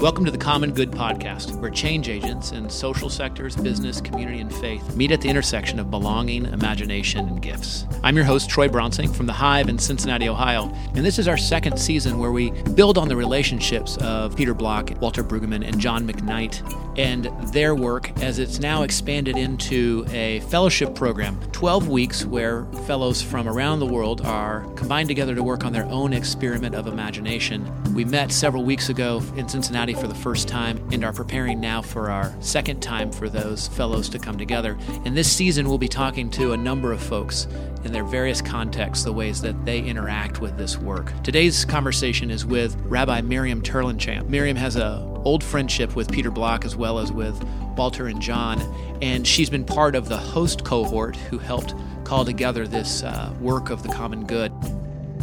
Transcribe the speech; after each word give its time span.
Welcome 0.00 0.26
to 0.26 0.30
the 0.30 0.36
Common 0.36 0.72
Good 0.72 0.90
Podcast, 0.90 1.58
where 1.58 1.70
change 1.70 2.10
agents 2.10 2.52
in 2.52 2.68
social 2.68 3.08
sectors, 3.08 3.56
business, 3.56 3.98
community, 3.98 4.40
and 4.40 4.54
faith 4.54 4.94
meet 4.94 5.10
at 5.10 5.22
the 5.22 5.28
intersection 5.30 5.80
of 5.80 5.90
belonging, 5.90 6.44
imagination, 6.44 7.26
and 7.26 7.40
gifts. 7.40 7.86
I'm 8.04 8.14
your 8.14 8.26
host, 8.26 8.50
Troy 8.50 8.68
Bronsink 8.68 9.16
from 9.16 9.24
The 9.24 9.32
Hive 9.32 9.70
in 9.70 9.78
Cincinnati, 9.78 10.28
Ohio, 10.28 10.70
and 10.94 11.04
this 11.04 11.18
is 11.18 11.28
our 11.28 11.38
second 11.38 11.78
season 11.78 12.18
where 12.18 12.30
we 12.30 12.50
build 12.74 12.98
on 12.98 13.08
the 13.08 13.16
relationships 13.16 13.96
of 13.96 14.36
Peter 14.36 14.52
Block, 14.52 14.90
Walter 15.00 15.24
Brueggemann, 15.24 15.66
and 15.66 15.80
John 15.80 16.06
McKnight 16.06 16.62
and 16.96 17.24
their 17.52 17.74
work 17.74 18.10
as 18.20 18.38
it's 18.38 18.58
now 18.58 18.82
expanded 18.82 19.36
into 19.36 20.04
a 20.10 20.40
fellowship 20.40 20.94
program 20.94 21.38
12 21.52 21.88
weeks 21.88 22.24
where 22.24 22.64
fellows 22.86 23.22
from 23.22 23.48
around 23.48 23.80
the 23.80 23.86
world 23.86 24.20
are 24.22 24.60
combined 24.74 25.08
together 25.08 25.34
to 25.34 25.42
work 25.42 25.64
on 25.64 25.72
their 25.72 25.86
own 25.86 26.12
experiment 26.12 26.74
of 26.74 26.86
imagination. 26.86 27.70
We 27.94 28.04
met 28.04 28.32
several 28.32 28.64
weeks 28.64 28.88
ago 28.88 29.22
in 29.36 29.48
Cincinnati 29.48 29.94
for 29.94 30.06
the 30.06 30.14
first 30.14 30.48
time 30.48 30.86
and 30.92 31.04
are 31.04 31.12
preparing 31.12 31.60
now 31.60 31.82
for 31.82 32.10
our 32.10 32.34
second 32.40 32.80
time 32.80 33.10
for 33.10 33.28
those 33.28 33.68
fellows 33.68 34.08
to 34.10 34.18
come 34.18 34.38
together. 34.38 34.76
And 35.04 35.16
this 35.16 35.30
season, 35.30 35.68
we'll 35.68 35.78
be 35.78 35.88
talking 35.88 36.30
to 36.30 36.52
a 36.52 36.56
number 36.56 36.92
of 36.92 37.02
folks 37.02 37.46
in 37.86 37.92
their 37.92 38.04
various 38.04 38.42
contexts, 38.42 39.04
the 39.04 39.12
ways 39.12 39.40
that 39.40 39.64
they 39.64 39.80
interact 39.80 40.40
with 40.40 40.58
this 40.58 40.76
work. 40.76 41.10
Today's 41.22 41.64
conversation 41.64 42.30
is 42.30 42.44
with 42.44 42.76
Rabbi 42.82 43.20
Miriam 43.22 43.62
Terlinchamp. 43.62 44.28
Miriam 44.28 44.56
has 44.56 44.76
a 44.76 45.00
old 45.24 45.42
friendship 45.42 45.96
with 45.96 46.10
Peter 46.10 46.30
Block 46.30 46.64
as 46.64 46.76
well 46.76 46.98
as 46.98 47.10
with 47.12 47.42
Walter 47.76 48.08
and 48.08 48.20
John, 48.20 48.60
and 49.00 49.26
she's 49.26 49.48
been 49.48 49.64
part 49.64 49.94
of 49.94 50.08
the 50.08 50.16
host 50.16 50.64
cohort 50.64 51.16
who 51.16 51.38
helped 51.38 51.74
call 52.04 52.24
together 52.24 52.66
this 52.66 53.02
uh, 53.02 53.32
work 53.40 53.70
of 53.70 53.82
the 53.82 53.88
common 53.88 54.26
good. 54.26 54.52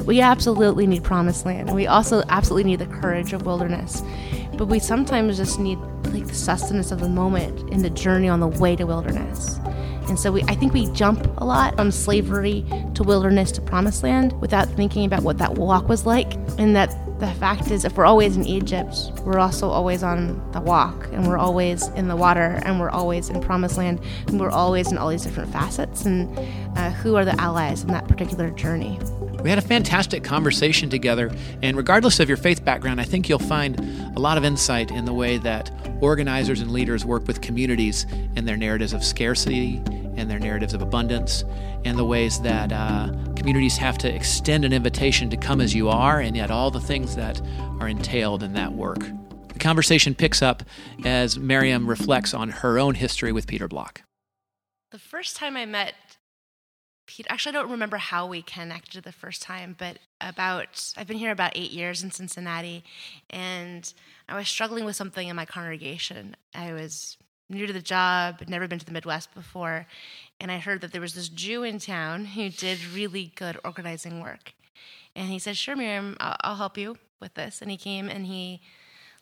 We 0.05 0.21
absolutely 0.21 0.87
need 0.87 1.03
promised 1.03 1.45
land, 1.45 1.67
and 1.67 1.75
we 1.75 1.87
also 1.87 2.23
absolutely 2.29 2.71
need 2.71 2.79
the 2.79 2.87
courage 2.87 3.33
of 3.33 3.45
wilderness. 3.45 4.03
But 4.57 4.65
we 4.65 4.79
sometimes 4.79 5.37
just 5.37 5.59
need 5.59 5.77
like 6.11 6.27
the 6.27 6.35
sustenance 6.35 6.91
of 6.91 6.99
the 6.99 7.09
moment 7.09 7.69
in 7.71 7.81
the 7.81 7.89
journey 7.89 8.29
on 8.29 8.39
the 8.39 8.47
way 8.47 8.75
to 8.75 8.85
wilderness. 8.85 9.59
And 10.07 10.19
so 10.19 10.31
we, 10.31 10.43
I 10.43 10.55
think 10.55 10.73
we 10.73 10.87
jump 10.91 11.25
a 11.37 11.45
lot 11.45 11.75
from 11.75 11.91
slavery 11.91 12.65
to 12.95 13.03
wilderness 13.03 13.51
to 13.53 13.61
promised 13.61 14.03
land 14.03 14.39
without 14.41 14.67
thinking 14.69 15.05
about 15.05 15.23
what 15.23 15.37
that 15.37 15.55
walk 15.55 15.89
was 15.89 16.05
like. 16.05 16.33
And 16.57 16.75
that 16.75 16.95
the 17.19 17.31
fact 17.35 17.71
is, 17.71 17.85
if 17.85 17.95
we're 17.95 18.05
always 18.05 18.35
in 18.35 18.45
Egypt, 18.45 18.95
we're 19.21 19.39
also 19.39 19.69
always 19.69 20.03
on 20.03 20.51
the 20.51 20.59
walk, 20.59 21.07
and 21.13 21.25
we're 21.25 21.37
always 21.37 21.87
in 21.89 22.07
the 22.07 22.15
water, 22.15 22.59
and 22.63 22.79
we're 22.79 22.89
always 22.89 23.29
in 23.29 23.39
promised 23.39 23.77
land, 23.77 24.01
and 24.27 24.39
we're 24.39 24.49
always 24.49 24.91
in 24.91 24.97
all 24.97 25.09
these 25.09 25.23
different 25.23 25.51
facets. 25.53 26.05
And 26.05 26.37
uh, 26.77 26.91
who 26.91 27.15
are 27.15 27.23
the 27.23 27.39
allies 27.39 27.83
in 27.83 27.89
that 27.89 28.07
particular 28.07 28.49
journey? 28.49 28.99
We 29.43 29.49
had 29.49 29.59
a 29.59 29.61
fantastic 29.61 30.23
conversation 30.23 30.89
together, 30.89 31.29
and 31.61 31.75
regardless 31.75 32.21
of 32.21 32.29
your 32.29 32.37
faith 32.37 32.63
background, 32.63 33.01
I 33.01 33.03
think 33.03 33.27
you'll 33.27 33.39
find 33.39 33.77
a 34.15 34.19
lot 34.19 34.37
of 34.37 34.45
insight 34.45 34.89
in 34.89 35.03
the 35.03 35.13
way 35.13 35.37
that 35.39 35.69
organizers 35.99 36.61
and 36.61 36.71
leaders 36.71 37.03
work 37.03 37.27
with 37.27 37.41
communities 37.41 38.05
in 38.37 38.45
their 38.45 38.55
narratives 38.55 38.93
of 38.93 39.03
scarcity 39.03 39.81
and 40.15 40.31
their 40.31 40.39
narratives 40.39 40.73
of 40.73 40.81
abundance, 40.81 41.43
and 41.83 41.97
the 41.97 42.05
ways 42.05 42.39
that 42.39 42.71
uh, 42.71 43.11
communities 43.35 43.75
have 43.75 43.97
to 43.97 44.15
extend 44.15 44.63
an 44.63 44.71
invitation 44.71 45.29
to 45.29 45.35
come 45.35 45.59
as 45.59 45.75
you 45.75 45.89
are, 45.89 46.21
and 46.21 46.37
yet 46.37 46.49
all 46.49 46.71
the 46.71 46.79
things 46.79 47.17
that 47.17 47.41
are 47.81 47.89
entailed 47.89 48.43
in 48.43 48.53
that 48.53 48.71
work. 48.71 48.99
The 49.49 49.59
conversation 49.59 50.15
picks 50.15 50.41
up 50.41 50.63
as 51.03 51.37
Miriam 51.37 51.85
reflects 51.87 52.33
on 52.33 52.49
her 52.49 52.79
own 52.79 52.95
history 52.95 53.33
with 53.33 53.45
Peter 53.45 53.67
Block. 53.67 54.03
The 54.91 54.99
first 54.99 55.35
time 55.35 55.57
I 55.57 55.65
met 55.65 55.95
Pete, 57.05 57.27
actually, 57.29 57.55
I 57.55 57.61
don't 57.61 57.71
remember 57.71 57.97
how 57.97 58.27
we 58.27 58.41
connected 58.41 59.03
the 59.03 59.11
first 59.11 59.41
time, 59.41 59.75
but 59.77 59.99
about, 60.21 60.93
I've 60.95 61.07
been 61.07 61.17
here 61.17 61.31
about 61.31 61.51
eight 61.55 61.71
years 61.71 62.01
in 62.03 62.11
Cincinnati, 62.11 62.83
and 63.29 63.93
I 64.29 64.37
was 64.37 64.47
struggling 64.47 64.85
with 64.85 64.95
something 64.95 65.27
in 65.27 65.35
my 65.35 65.45
congregation. 65.45 66.35
I 66.55 66.71
was 66.71 67.17
new 67.49 67.67
to 67.67 67.73
the 67.73 67.81
job, 67.81 68.41
never 68.47 68.67
been 68.67 68.79
to 68.79 68.85
the 68.85 68.93
Midwest 68.93 69.33
before, 69.33 69.85
and 70.39 70.49
I 70.51 70.59
heard 70.59 70.81
that 70.81 70.93
there 70.93 71.01
was 71.01 71.13
this 71.13 71.29
Jew 71.29 71.63
in 71.63 71.79
town 71.79 72.25
who 72.25 72.49
did 72.49 72.85
really 72.85 73.33
good 73.35 73.57
organizing 73.65 74.21
work. 74.21 74.53
And 75.15 75.29
he 75.29 75.39
said, 75.39 75.57
Sure, 75.57 75.75
Miriam, 75.75 76.17
I'll, 76.19 76.37
I'll 76.41 76.55
help 76.55 76.77
you 76.77 76.97
with 77.19 77.33
this. 77.33 77.61
And 77.61 77.69
he 77.69 77.77
came 77.77 78.09
and 78.09 78.25
he 78.25 78.61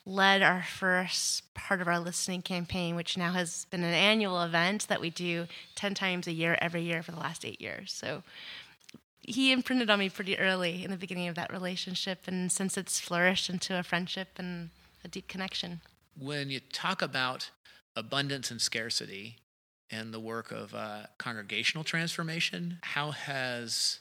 led 0.06 0.42
our 0.42 0.64
first 0.64 1.54
part 1.54 1.82
of 1.82 1.88
our 1.88 2.00
listening 2.00 2.42
campaign, 2.42 2.96
which 2.96 3.18
now 3.18 3.32
has 3.34 3.66
been 3.66 3.84
an 3.84 3.94
annual 3.94 4.42
event 4.42 4.88
that 4.88 5.02
we 5.02 5.10
do 5.10 5.48
10 5.76 5.94
times 5.94 6.28
a 6.28 6.32
year 6.32 6.58
every 6.60 6.82
year 6.82 7.04
for 7.04 7.12
the 7.12 7.20
last 7.20 7.46
eight 7.46 7.62
years. 7.62 7.94
So 7.94 8.24
he 9.22 9.52
imprinted 9.52 9.90
on 9.90 10.00
me 10.00 10.10
pretty 10.10 10.38
early 10.40 10.84
in 10.84 10.92
the 10.92 10.98
beginning 10.98 11.28
of 11.28 11.36
that 11.36 11.52
relationship, 11.52 12.28
and 12.28 12.52
since 12.52 12.78
it's 12.78 13.00
flourished 13.00 13.50
into 13.50 13.78
a 13.78 13.84
friendship 13.84 14.30
and 14.38 14.70
a 15.04 15.08
deep 15.08 15.28
connection. 15.28 15.82
When 16.20 16.50
you 16.50 16.60
talk 16.60 17.02
about 17.02 17.52
abundance 17.96 18.52
and 18.52 18.60
scarcity 18.60 19.38
and 19.92 20.14
the 20.14 20.20
work 20.20 20.52
of 20.52 20.74
uh, 20.74 21.04
congregational 21.18 21.84
transformation, 21.84 22.80
how 22.82 23.12
has 23.12 24.00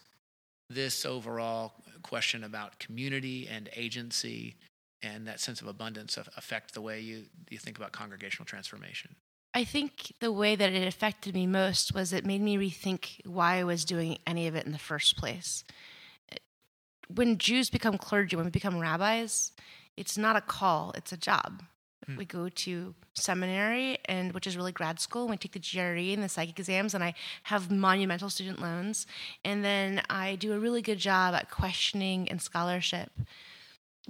this 0.70 1.04
overall 1.04 1.72
question 2.02 2.44
about 2.44 2.78
community 2.78 3.48
and 3.50 3.68
agency 3.74 4.56
and 5.02 5.26
that 5.26 5.40
sense 5.40 5.60
of 5.60 5.66
abundance 5.66 6.18
affect 6.36 6.74
the 6.74 6.80
way 6.80 7.00
you, 7.00 7.24
you 7.48 7.58
think 7.58 7.78
about 7.78 7.92
congregational 7.92 8.44
transformation? 8.44 9.16
I 9.52 9.64
think 9.64 10.12
the 10.20 10.30
way 10.30 10.54
that 10.54 10.72
it 10.72 10.86
affected 10.86 11.34
me 11.34 11.46
most 11.46 11.92
was 11.92 12.12
it 12.12 12.24
made 12.24 12.40
me 12.40 12.56
rethink 12.56 13.26
why 13.26 13.56
I 13.56 13.64
was 13.64 13.84
doing 13.84 14.18
any 14.26 14.46
of 14.46 14.54
it 14.54 14.64
in 14.64 14.72
the 14.72 14.78
first 14.78 15.16
place. 15.16 15.64
When 17.12 17.38
Jews 17.38 17.70
become 17.70 17.98
clergy, 17.98 18.36
when 18.36 18.44
we 18.44 18.50
become 18.52 18.78
rabbis, 18.78 19.50
it's 19.96 20.16
not 20.16 20.36
a 20.36 20.40
call, 20.40 20.92
it's 20.94 21.12
a 21.12 21.16
job. 21.16 21.64
Hmm. 22.06 22.16
We 22.16 22.24
go 22.24 22.48
to 22.48 22.94
seminary, 23.14 23.98
and 24.04 24.32
which 24.32 24.46
is 24.46 24.56
really 24.56 24.70
grad 24.70 25.00
school. 25.00 25.22
and 25.22 25.30
We 25.30 25.36
take 25.36 25.52
the 25.52 25.58
GRE 25.58 26.12
and 26.12 26.22
the 26.22 26.28
psych 26.28 26.50
exams, 26.50 26.94
and 26.94 27.02
I 27.02 27.14
have 27.44 27.72
monumental 27.72 28.30
student 28.30 28.60
loans. 28.60 29.06
And 29.44 29.64
then 29.64 30.02
I 30.08 30.36
do 30.36 30.52
a 30.52 30.58
really 30.58 30.82
good 30.82 30.98
job 30.98 31.34
at 31.34 31.50
questioning 31.50 32.28
and 32.28 32.40
scholarship 32.40 33.10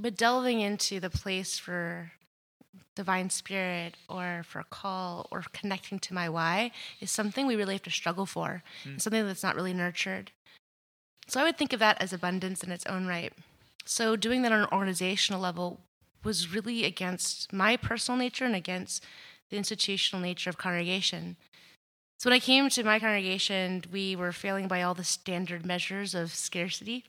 but 0.01 0.17
delving 0.17 0.61
into 0.61 0.99
the 0.99 1.11
place 1.11 1.59
for 1.59 2.13
divine 2.97 3.31
spirit 3.31 3.97
or 4.09 4.43
for 4.45 4.61
a 4.61 4.65
call 4.65 5.27
or 5.31 5.45
connecting 5.53 5.99
to 5.99 6.15
my 6.15 6.29
why 6.29 6.71
is 7.01 7.11
something 7.11 7.47
we 7.47 7.57
really 7.57 7.75
have 7.75 7.83
to 7.83 7.91
struggle 7.91 8.27
for. 8.27 8.63
Mm. 8.85 9.01
something 9.01 9.27
that's 9.27 9.43
not 9.43 9.57
really 9.57 9.75
nurtured. 9.75 10.33
So 11.29 11.41
i 11.41 11.45
would 11.45 11.57
think 11.57 11.73
of 11.73 11.81
that 11.81 12.01
as 12.03 12.13
abundance 12.13 12.65
in 12.65 12.73
its 12.73 12.87
own 12.87 13.07
right. 13.07 13.33
So 13.85 14.17
doing 14.17 14.43
that 14.43 14.53
on 14.53 14.61
an 14.61 14.69
organizational 14.73 15.41
level 15.41 15.81
was 16.23 16.53
really 16.53 16.85
against 16.85 17.53
my 17.53 17.77
personal 17.77 18.19
nature 18.19 18.45
and 18.45 18.55
against 18.55 19.05
the 19.51 19.57
institutional 19.57 20.23
nature 20.23 20.51
of 20.51 20.59
congregation. 20.59 21.37
So 22.19 22.29
when 22.29 22.37
i 22.37 22.41
came 22.41 22.69
to 22.69 22.85
my 22.85 22.99
congregation 22.99 23.85
we 23.93 24.17
were 24.17 24.33
failing 24.33 24.69
by 24.69 24.83
all 24.83 24.95
the 24.95 25.05
standard 25.05 25.65
measures 25.65 26.15
of 26.15 26.35
scarcity. 26.35 27.05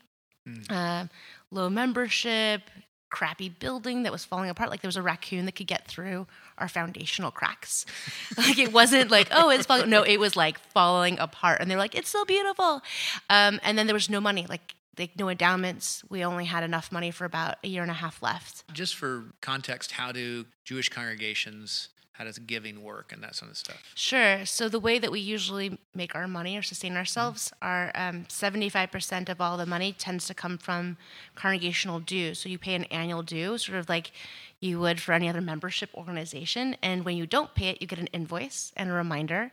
Mm. 0.48 0.72
Uh, 0.72 1.08
low 1.52 1.70
membership, 1.70 2.62
crappy 3.10 3.50
building 3.50 4.04
that 4.04 4.12
was 4.12 4.26
falling 4.26 4.50
apart. 4.50 4.70
Like 4.70 4.82
there 4.82 4.88
was 4.88 4.98
a 4.98 5.02
raccoon 5.02 5.46
that 5.46 5.52
could 5.52 5.68
get 5.68 5.88
through 5.88 6.26
our 6.58 6.68
foundational 6.68 7.30
cracks. 7.30 7.86
like 8.38 8.58
it 8.58 8.74
wasn't 8.74 9.12
like, 9.12 9.28
oh, 9.32 9.50
it's 9.50 9.66
falling. 9.66 9.90
No, 9.90 10.04
it 10.04 10.20
was 10.20 10.36
like 10.36 10.58
falling 10.60 11.20
apart. 11.20 11.62
And 11.62 11.70
they're 11.70 11.78
like, 11.78 11.96
it's 11.96 12.10
so 12.10 12.26
beautiful. 12.26 12.82
Um, 13.30 13.60
and 13.64 13.78
then 13.78 13.86
there 13.86 13.94
was 13.94 14.10
no 14.10 14.20
money. 14.20 14.48
Like 14.50 14.76
like 14.98 15.18
no 15.18 15.30
endowments. 15.30 16.04
We 16.10 16.24
only 16.24 16.46
had 16.46 16.64
enough 16.64 16.92
money 16.92 17.12
for 17.12 17.26
about 17.26 17.56
a 17.64 17.68
year 17.68 17.82
and 17.82 17.92
a 17.92 17.96
half 17.96 18.22
left. 18.22 18.64
Just 18.74 18.96
for 18.96 19.26
context, 19.42 19.94
how 19.94 20.12
do 20.12 20.46
Jewish 20.66 20.90
congregations 20.90 21.90
how 22.22 22.26
does 22.26 22.38
giving 22.38 22.84
work 22.84 23.12
and 23.12 23.24
that 23.24 23.34
sort 23.34 23.50
of 23.50 23.58
stuff? 23.58 23.82
Sure. 23.96 24.46
So 24.46 24.70
the 24.70 24.80
way 24.80 25.00
that 25.00 25.12
we 25.12 25.20
usually 25.20 25.80
make 25.96 26.14
our 26.14 26.28
money 26.28 26.56
or 26.56 26.62
sustain 26.62 26.96
ourselves 26.96 27.52
mm-hmm. 27.64 27.68
are 27.68 27.92
um, 27.96 28.26
75% 28.26 29.28
of 29.28 29.42
all 29.42 29.58
the 29.58 29.66
money 29.66 29.92
tends 29.92 30.28
to 30.28 30.36
come 30.36 30.60
from 30.60 30.98
congregational 31.34 32.00
dues. 32.00 32.38
So 32.38 32.48
you 32.48 32.60
pay 32.60 32.76
an 32.76 32.84
annual 32.86 33.24
due, 33.24 33.58
sort 33.58 33.80
of 33.80 33.90
like 33.90 34.12
you 34.60 34.80
would 34.80 35.02
for 35.02 35.14
any 35.14 35.30
other 35.30 35.42
membership 35.42 35.90
organization. 35.96 36.78
And 36.84 37.06
when 37.06 37.18
you 37.18 37.26
don't 37.26 37.56
pay 37.56 37.70
it, 37.70 37.82
you 37.82 37.88
get 37.88 37.98
an 37.98 38.10
invoice 38.14 38.72
and 38.78 38.92
a 38.92 38.94
reminder. 38.94 39.52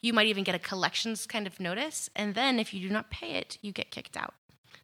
You 0.00 0.12
might 0.12 0.26
even 0.26 0.42
get 0.42 0.56
a 0.56 0.58
collections 0.58 1.24
kind 1.24 1.46
of 1.46 1.60
notice. 1.60 2.10
And 2.16 2.34
then 2.34 2.58
if 2.58 2.74
you 2.74 2.80
do 2.80 2.92
not 2.92 3.10
pay 3.10 3.34
it, 3.34 3.58
you 3.62 3.70
get 3.70 3.92
kicked 3.92 4.16
out. 4.16 4.34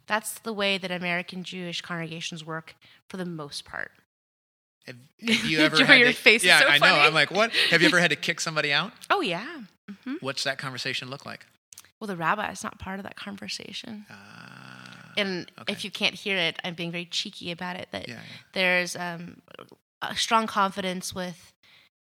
That's 0.07 0.39
the 0.39 0.53
way 0.53 0.79
that 0.79 0.93
American 0.93 1.43
Jewish 1.43 1.81
congregations 1.81 2.47
work 2.47 2.77
for 3.09 3.17
the 3.17 3.25
most 3.25 3.65
part. 3.65 3.91
Have, 4.87 4.97
have 5.27 5.45
you 5.45 5.59
ever 5.61 5.85
had 5.85 5.99
your 5.99 6.09
to, 6.09 6.15
face 6.15 6.45
yeah, 6.45 6.61
so 6.61 6.69
I 6.69 6.79
funny. 6.79 6.93
know. 6.93 7.01
I'm 7.01 7.15
like, 7.15 7.31
what? 7.31 7.53
Have 7.71 7.81
you 7.81 7.89
ever 7.89 8.01
had 8.01 8.11
to 8.11 8.17
kick 8.17 8.41
somebody 8.41 8.73
out? 8.73 8.93
Oh 9.11 9.21
yeah. 9.21 9.63
Mm-hmm. 9.91 10.15
What's 10.21 10.45
that 10.45 10.59
conversation 10.59 11.09
look 11.11 11.25
like? 11.27 11.47
Well, 12.01 12.09
the 12.09 12.17
rabbi 12.17 12.51
is 12.51 12.65
not 12.65 12.79
part 12.79 12.99
of 12.99 13.05
that 13.05 13.17
conversation. 13.17 14.07
Uh, 14.11 14.15
and 15.17 15.51
okay. 15.61 15.73
if 15.73 15.85
you 15.85 15.91
can't 15.91 16.15
hear 16.15 16.37
it, 16.37 16.59
I'm 16.65 16.75
being 16.75 16.91
very 16.91 17.05
cheeky 17.05 17.51
about 17.51 17.77
it. 17.77 17.89
That 17.93 18.09
yeah, 18.09 18.15
yeah. 18.15 18.21
there's 18.53 18.97
um, 18.97 19.41
a 20.03 20.17
strong 20.17 20.47
confidence 20.47 21.15
with 21.15 21.53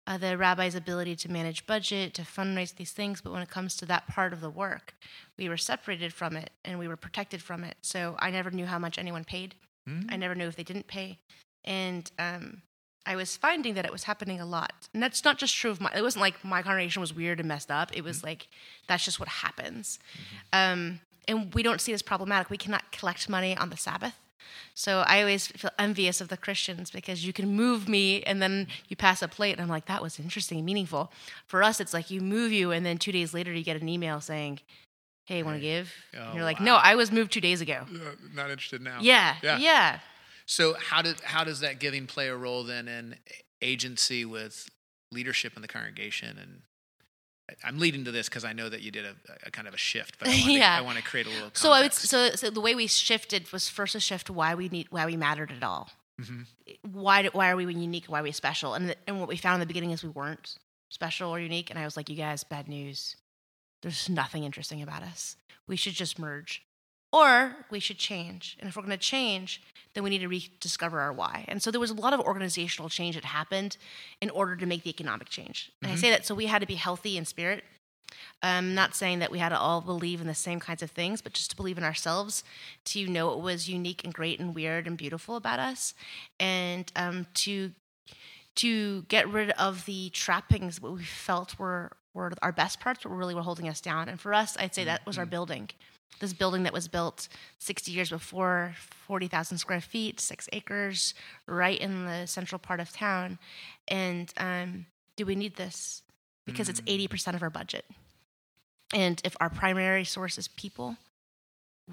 uh, 0.08 0.18
the 0.18 0.38
rabbi's 0.38 0.76
ability 0.76 1.16
to 1.18 1.32
manage 1.32 1.66
budget, 1.66 2.14
to 2.16 2.24
fundraise 2.24 2.76
these 2.76 2.92
things. 2.92 3.22
But 3.22 3.32
when 3.32 3.42
it 3.42 3.50
comes 3.50 3.76
to 3.78 3.86
that 3.86 4.08
part 4.08 4.34
of 4.34 4.42
the 4.42 4.50
work, 4.50 4.96
we 5.38 5.48
were 5.48 5.58
separated 5.58 6.14
from 6.14 6.36
it 6.36 6.50
and 6.66 6.80
we 6.80 6.88
were 6.88 6.98
protected 6.98 7.42
from 7.42 7.64
it. 7.64 7.78
So 7.82 8.16
I 8.20 8.32
never 8.32 8.52
knew 8.52 8.66
how 8.66 8.80
much 8.80 8.98
anyone 8.98 9.24
paid. 9.24 9.56
Mm-hmm. 9.88 10.10
I 10.12 10.18
never 10.18 10.36
knew 10.36 10.48
if 10.48 10.56
they 10.56 10.64
didn't 10.64 10.88
pay 10.88 11.20
and 11.66 12.10
um, 12.20 12.62
I 13.06 13.16
was 13.16 13.36
finding 13.38 13.74
that 13.76 13.86
it 13.86 13.92
was 13.92 14.04
happening 14.04 14.40
a 14.40 14.46
lot. 14.46 14.88
And 14.94 15.02
that's 15.02 15.24
not 15.24 15.38
just 15.38 15.56
true 15.56 15.72
of 15.72 15.82
my, 15.82 15.92
it 15.96 16.02
wasn't 16.02 16.22
like 16.22 16.44
my 16.44 16.62
congregation 16.62 17.00
was 17.02 17.14
weird 17.14 17.40
and 17.40 17.48
messed 17.48 17.72
up. 17.72 17.96
It 17.96 18.04
was 18.04 18.18
Mm-hmm. 18.18 18.28
like, 18.28 18.48
that's 18.88 19.04
just 19.06 19.20
what 19.20 19.30
happens. 19.30 20.00
Um, 20.54 21.00
and 21.28 21.54
we 21.54 21.64
don't 21.64 21.82
see 21.82 21.92
this 21.92 22.02
problematic. 22.02 22.50
We 22.50 22.58
cannot 22.58 22.92
collect 22.92 23.30
money 23.30 23.56
on 23.58 23.70
the 23.70 23.78
Sabbath. 23.78 24.16
So 24.74 25.04
I 25.06 25.20
always 25.20 25.48
feel 25.48 25.70
envious 25.78 26.22
of 26.22 26.30
the 26.30 26.38
Christians 26.38 26.90
because 26.90 27.26
you 27.26 27.34
can 27.34 27.50
move 27.56 27.88
me 27.88 28.24
and 28.24 28.42
then 28.42 28.68
you 28.88 28.96
pass 28.96 29.22
a 29.22 29.28
plate 29.28 29.52
and 29.54 29.62
I'm 29.62 29.68
like, 29.68 29.86
that 29.86 30.02
was 30.02 30.20
interesting 30.20 30.58
and 30.58 30.66
meaningful. 30.66 31.12
For 31.46 31.62
us, 31.62 31.80
it's 31.80 31.94
like 31.94 32.10
you 32.10 32.22
move 32.22 32.52
you 32.52 32.72
and 32.72 32.86
then 32.86 32.98
two 32.98 33.12
days 33.12 33.34
later 33.34 33.52
you 33.54 33.64
get 33.64 33.80
an 33.82 33.88
email 33.90 34.22
saying, 34.22 34.60
hey, 35.26 35.44
want 35.44 35.58
to 35.58 35.62
give? 35.62 35.92
Oh, 36.18 36.22
and 36.24 36.36
you're 36.36 36.44
like, 36.44 36.60
wow. 36.60 36.66
no, 36.66 36.76
I 36.78 36.96
was 36.96 37.12
moved 37.12 37.32
two 37.32 37.42
days 37.42 37.62
ago. 37.62 37.86
Uh, 37.94 37.98
not 38.34 38.50
interested 38.50 38.82
now. 38.82 38.98
Yeah, 39.02 39.36
Yeah. 39.44 39.58
yeah. 39.60 40.00
So 40.50 40.74
how 40.80 41.04
did 41.04 41.20
how 41.22 41.44
does 41.44 41.60
that 41.60 41.80
giving 41.80 42.08
play 42.08 42.28
a 42.28 42.36
role 42.36 42.64
then 42.64 42.88
in 42.88 43.16
agency 43.62 44.26
with 44.26 44.68
leadership 45.12 45.54
in 45.56 45.62
the 45.62 45.68
congregation? 45.68 46.38
And 46.40 46.62
I'm 47.64 47.78
leading 47.78 48.04
to 48.06 48.12
this 48.12 48.28
because 48.28 48.44
I 48.44 48.54
know 48.54 48.68
that 48.68 48.82
you 48.82 48.90
did 48.90 49.06
a, 49.06 49.14
a 49.46 49.52
kind 49.52 49.68
of 49.68 49.76
a 49.76 49.78
shift, 49.78 50.18
but 50.18 50.28
I 50.28 50.32
want, 50.32 50.46
Yeah. 50.48 50.76
to, 50.76 50.78
I 50.78 50.82
want 50.82 50.98
to 50.98 51.04
create 51.04 51.28
a 51.28 51.30
little. 51.30 51.52
So 51.54 51.72
I 51.72 51.82
would 51.84 51.94
so 51.94 52.32
so 52.32 52.50
the 52.50 52.62
way 52.62 52.74
we 52.74 52.88
shifted 52.88 53.52
was 53.52 53.70
first 53.70 53.94
a 53.94 54.00
shift 54.00 54.32
why 54.32 54.56
we 54.56 54.70
need 54.70 54.88
why 54.90 55.06
we 55.06 55.16
mattered 55.18 55.52
at 55.52 55.62
all. 55.64 55.92
Mhm. 56.20 56.48
Why 56.92 57.22
do- 57.22 57.30
why 57.32 57.52
are 57.52 57.56
we 57.56 57.66
unique? 57.72 58.06
Why 58.08 58.20
are 58.22 58.24
we 58.24 58.32
special? 58.32 58.74
And 58.74 58.90
the, 58.90 58.96
and 59.08 59.20
what 59.20 59.30
we 59.30 59.38
found 59.38 59.54
in 59.56 59.60
the 59.60 59.68
beginning 59.68 59.92
is 59.92 60.02
we 60.04 60.10
weren't 60.10 60.58
special 60.90 61.30
or 61.30 61.40
unique. 61.40 61.70
And 61.70 61.78
I 61.78 61.86
was 61.86 61.96
like, 61.96 62.10
you 62.10 62.16
guys, 62.16 62.44
bad 62.44 62.68
news. 62.68 63.16
There's 63.84 64.10
nothing 64.10 64.44
interesting 64.46 64.82
about 64.82 65.04
us. 65.04 65.36
We 65.68 65.76
should 65.76 65.94
just 65.94 66.18
merge, 66.18 66.64
or 67.12 67.56
we 67.70 67.80
should 67.80 67.98
change. 67.98 68.58
And 68.60 68.70
if 68.70 68.76
we're 68.76 68.84
going 68.84 68.92
to 68.92 68.98
change, 68.98 69.62
then 69.94 70.04
we 70.04 70.10
need 70.10 70.20
to 70.20 70.28
rediscover 70.28 71.00
our 71.00 71.12
why. 71.12 71.46
And 71.48 71.62
so 71.62 71.72
there 71.72 71.80
was 71.80 71.90
a 71.90 71.96
lot 71.96 72.14
of 72.14 72.20
organizational 72.20 72.90
change 72.90 73.16
that 73.16 73.26
happened 73.26 73.78
in 74.22 74.30
order 74.30 74.56
to 74.56 74.66
make 74.66 74.84
the 74.84 74.90
economic 74.90 75.30
change. 75.30 75.72
And 75.82 75.92
I 75.92 75.96
mm-hmm. 75.96 76.02
say 76.02 76.10
that 76.12 76.26
so 76.26 76.36
we 76.36 76.46
had 76.46 76.60
to 76.60 76.68
be 76.68 76.76
healthy 76.76 77.18
in 77.18 77.26
spirit. 77.26 77.64
I'm 78.42 78.74
not 78.74 78.96
saying 78.96 79.20
that 79.20 79.32
we 79.32 79.40
had 79.40 79.50
to 79.50 79.60
all 79.60 79.82
believe 79.82 80.22
in 80.22 80.28
the 80.28 80.36
same 80.36 80.60
kinds 80.60 80.82
of 80.82 80.92
things, 80.92 81.22
but 81.22 81.34
just 81.34 81.52
to 81.52 81.56
believe 81.56 81.78
in 81.78 81.84
ourselves, 81.84 82.44
to 82.86 83.08
know 83.08 83.28
what 83.28 83.42
was 83.42 83.70
unique 83.70 84.04
and 84.04 84.14
great 84.14 84.40
and 84.40 84.56
weird 84.56 84.88
and 84.88 84.98
beautiful 84.98 85.36
about 85.36 85.60
us, 85.60 85.94
and 86.40 86.92
um, 86.96 87.28
to 87.36 87.72
to 88.56 89.04
get 89.04 89.28
rid 89.30 89.52
of 89.52 89.86
the 89.86 90.10
trappings 90.10 90.82
what 90.82 90.94
we 90.94 91.04
felt 91.04 91.60
were 91.60 91.92
were 92.14 92.32
our 92.42 92.52
best 92.52 92.80
parts, 92.80 93.02
but 93.04 93.10
really 93.10 93.36
were 93.36 93.42
holding 93.42 93.70
us 93.70 93.82
down. 93.82 94.10
And 94.10 94.20
for 94.20 94.34
us, 94.34 94.58
I'd 94.60 94.74
say 94.74 94.86
that 94.86 95.06
was 95.06 95.18
our 95.18 95.26
mm-hmm. 95.26 95.32
building. 95.32 95.70
This 96.20 96.34
building 96.34 96.64
that 96.64 96.74
was 96.74 96.88
built 96.88 97.30
60 97.60 97.92
years 97.92 98.10
before, 98.10 98.74
40,000 99.08 99.58
square 99.58 99.80
feet, 99.80 100.20
six 100.20 100.50
acres, 100.52 101.14
right 101.48 101.80
in 101.80 102.06
the 102.06 102.26
central 102.26 102.60
part 102.60 102.80
of 102.80 102.92
town. 102.92 103.40
And 103.88 104.34
um, 104.38 104.86
do 105.16 105.26
we 105.26 105.36
need 105.36 105.56
this? 105.56 106.04
Because 106.46 106.68
it's 106.68 106.82
80% 106.82 107.36
of 107.36 107.44
our 107.44 107.50
budget. 107.50 107.86
And 108.94 109.22
if 109.24 109.38
our 109.40 109.50
primary 109.50 110.04
source 110.04 110.38
is 110.38 110.48
people, 110.48 110.98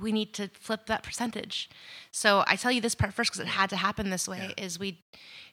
we 0.00 0.12
need 0.12 0.32
to 0.34 0.48
flip 0.48 0.86
that 0.86 1.02
percentage. 1.02 1.70
So 2.10 2.44
I 2.46 2.56
tell 2.56 2.72
you 2.72 2.80
this 2.80 2.94
part 2.94 3.14
first 3.14 3.30
because 3.30 3.40
it 3.40 3.48
had 3.48 3.70
to 3.70 3.76
happen 3.76 4.10
this 4.10 4.28
way. 4.28 4.54
Is 4.56 4.78
we 4.78 5.02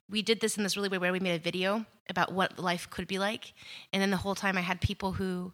we 0.10 0.22
did 0.22 0.42
this 0.42 0.58
in 0.58 0.64
this 0.64 0.76
really 0.76 0.90
way 0.90 0.98
where 0.98 1.12
we 1.12 1.20
made 1.20 1.36
a 1.36 1.40
video 1.40 1.86
about 2.10 2.34
what 2.34 2.60
life 2.60 2.90
could 2.90 3.08
be 3.08 3.20
like, 3.20 3.54
and 3.92 4.02
then 4.02 4.12
the 4.12 4.18
whole 4.18 4.36
time 4.36 4.58
I 4.58 4.62
had 4.62 4.82
people 4.82 5.14
who 5.14 5.54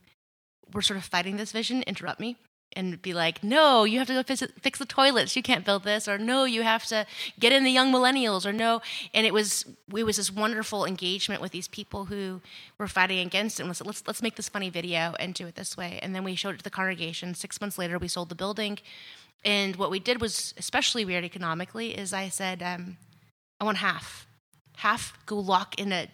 were 0.73 0.81
sort 0.81 0.97
of 0.97 1.05
fighting 1.05 1.37
this 1.37 1.51
vision 1.51 1.83
interrupt 1.83 2.19
me 2.19 2.37
and 2.73 3.01
be 3.01 3.13
like, 3.13 3.43
"No, 3.43 3.83
you 3.83 3.97
have 3.99 4.07
to 4.07 4.13
go 4.13 4.23
fix, 4.23 4.43
fix 4.61 4.79
the 4.79 4.85
toilets. 4.85 5.35
You 5.35 5.41
can't 5.41 5.65
build 5.65 5.83
this," 5.83 6.07
or 6.07 6.17
"No, 6.17 6.45
you 6.45 6.61
have 6.63 6.85
to 6.87 7.05
get 7.39 7.51
in 7.51 7.63
the 7.63 7.71
young 7.71 7.91
millennials," 7.91 8.45
or 8.45 8.53
"No." 8.53 8.81
And 9.13 9.25
it 9.25 9.33
was 9.33 9.65
it 9.95 10.03
was 10.03 10.17
this 10.17 10.31
wonderful 10.31 10.85
engagement 10.85 11.41
with 11.41 11.51
these 11.51 11.67
people 11.67 12.05
who 12.05 12.41
were 12.77 12.87
fighting 12.87 13.19
against 13.19 13.59
it. 13.59 13.63
And 13.63 13.85
"Let's 13.85 14.03
let's 14.07 14.21
make 14.21 14.35
this 14.35 14.49
funny 14.49 14.69
video 14.69 15.15
and 15.19 15.33
do 15.33 15.47
it 15.47 15.55
this 15.55 15.75
way." 15.75 15.99
And 16.01 16.15
then 16.15 16.23
we 16.23 16.35
showed 16.35 16.55
it 16.55 16.57
to 16.59 16.63
the 16.63 16.69
congregation. 16.69 17.33
Six 17.35 17.59
months 17.59 17.77
later, 17.77 17.97
we 17.97 18.07
sold 18.07 18.29
the 18.29 18.35
building. 18.35 18.79
And 19.43 19.75
what 19.77 19.89
we 19.89 19.99
did 19.99 20.21
was 20.21 20.53
especially 20.57 21.05
weird 21.05 21.23
economically. 21.23 21.97
Is 21.97 22.13
I 22.13 22.29
said, 22.29 22.61
um, 22.61 22.97
"I 23.59 23.63
want 23.63 23.77
half, 23.77 24.27
half 24.77 25.17
go 25.25 25.37
lock 25.37 25.79
in 25.79 25.91
a." 25.91 26.07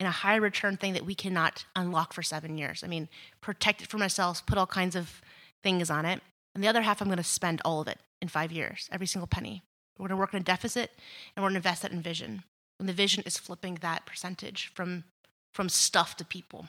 in 0.00 0.06
a 0.06 0.10
high 0.10 0.34
return 0.34 0.76
thing 0.76 0.94
that 0.94 1.06
we 1.06 1.14
cannot 1.14 1.64
unlock 1.76 2.12
for 2.12 2.24
seven 2.24 2.58
years. 2.58 2.82
I 2.82 2.88
mean, 2.88 3.08
protect 3.40 3.82
it 3.82 3.88
from 3.88 4.02
ourselves, 4.02 4.40
put 4.40 4.58
all 4.58 4.66
kinds 4.66 4.96
of 4.96 5.22
things 5.62 5.90
on 5.90 6.04
it. 6.04 6.20
And 6.54 6.62
the 6.62 6.68
other 6.68 6.82
half, 6.82 7.00
I'm 7.00 7.08
going 7.08 7.16
to 7.16 7.24
spend 7.24 7.60
all 7.64 7.80
of 7.80 7.88
it 7.88 7.98
in 8.20 8.28
five 8.28 8.52
years, 8.52 8.88
every 8.92 9.06
single 9.06 9.26
penny. 9.26 9.62
We're 9.98 10.08
going 10.08 10.16
to 10.16 10.20
work 10.20 10.34
on 10.34 10.40
a 10.40 10.44
deficit 10.44 10.90
and 11.34 11.42
we're 11.42 11.50
going 11.50 11.54
to 11.54 11.68
invest 11.68 11.82
that 11.82 11.92
in 11.92 12.02
vision. 12.02 12.44
And 12.78 12.88
the 12.88 12.92
vision 12.92 13.22
is 13.26 13.38
flipping 13.38 13.76
that 13.76 14.06
percentage 14.06 14.70
from 14.74 15.04
from 15.52 15.68
stuff 15.68 16.16
to 16.16 16.24
people. 16.24 16.66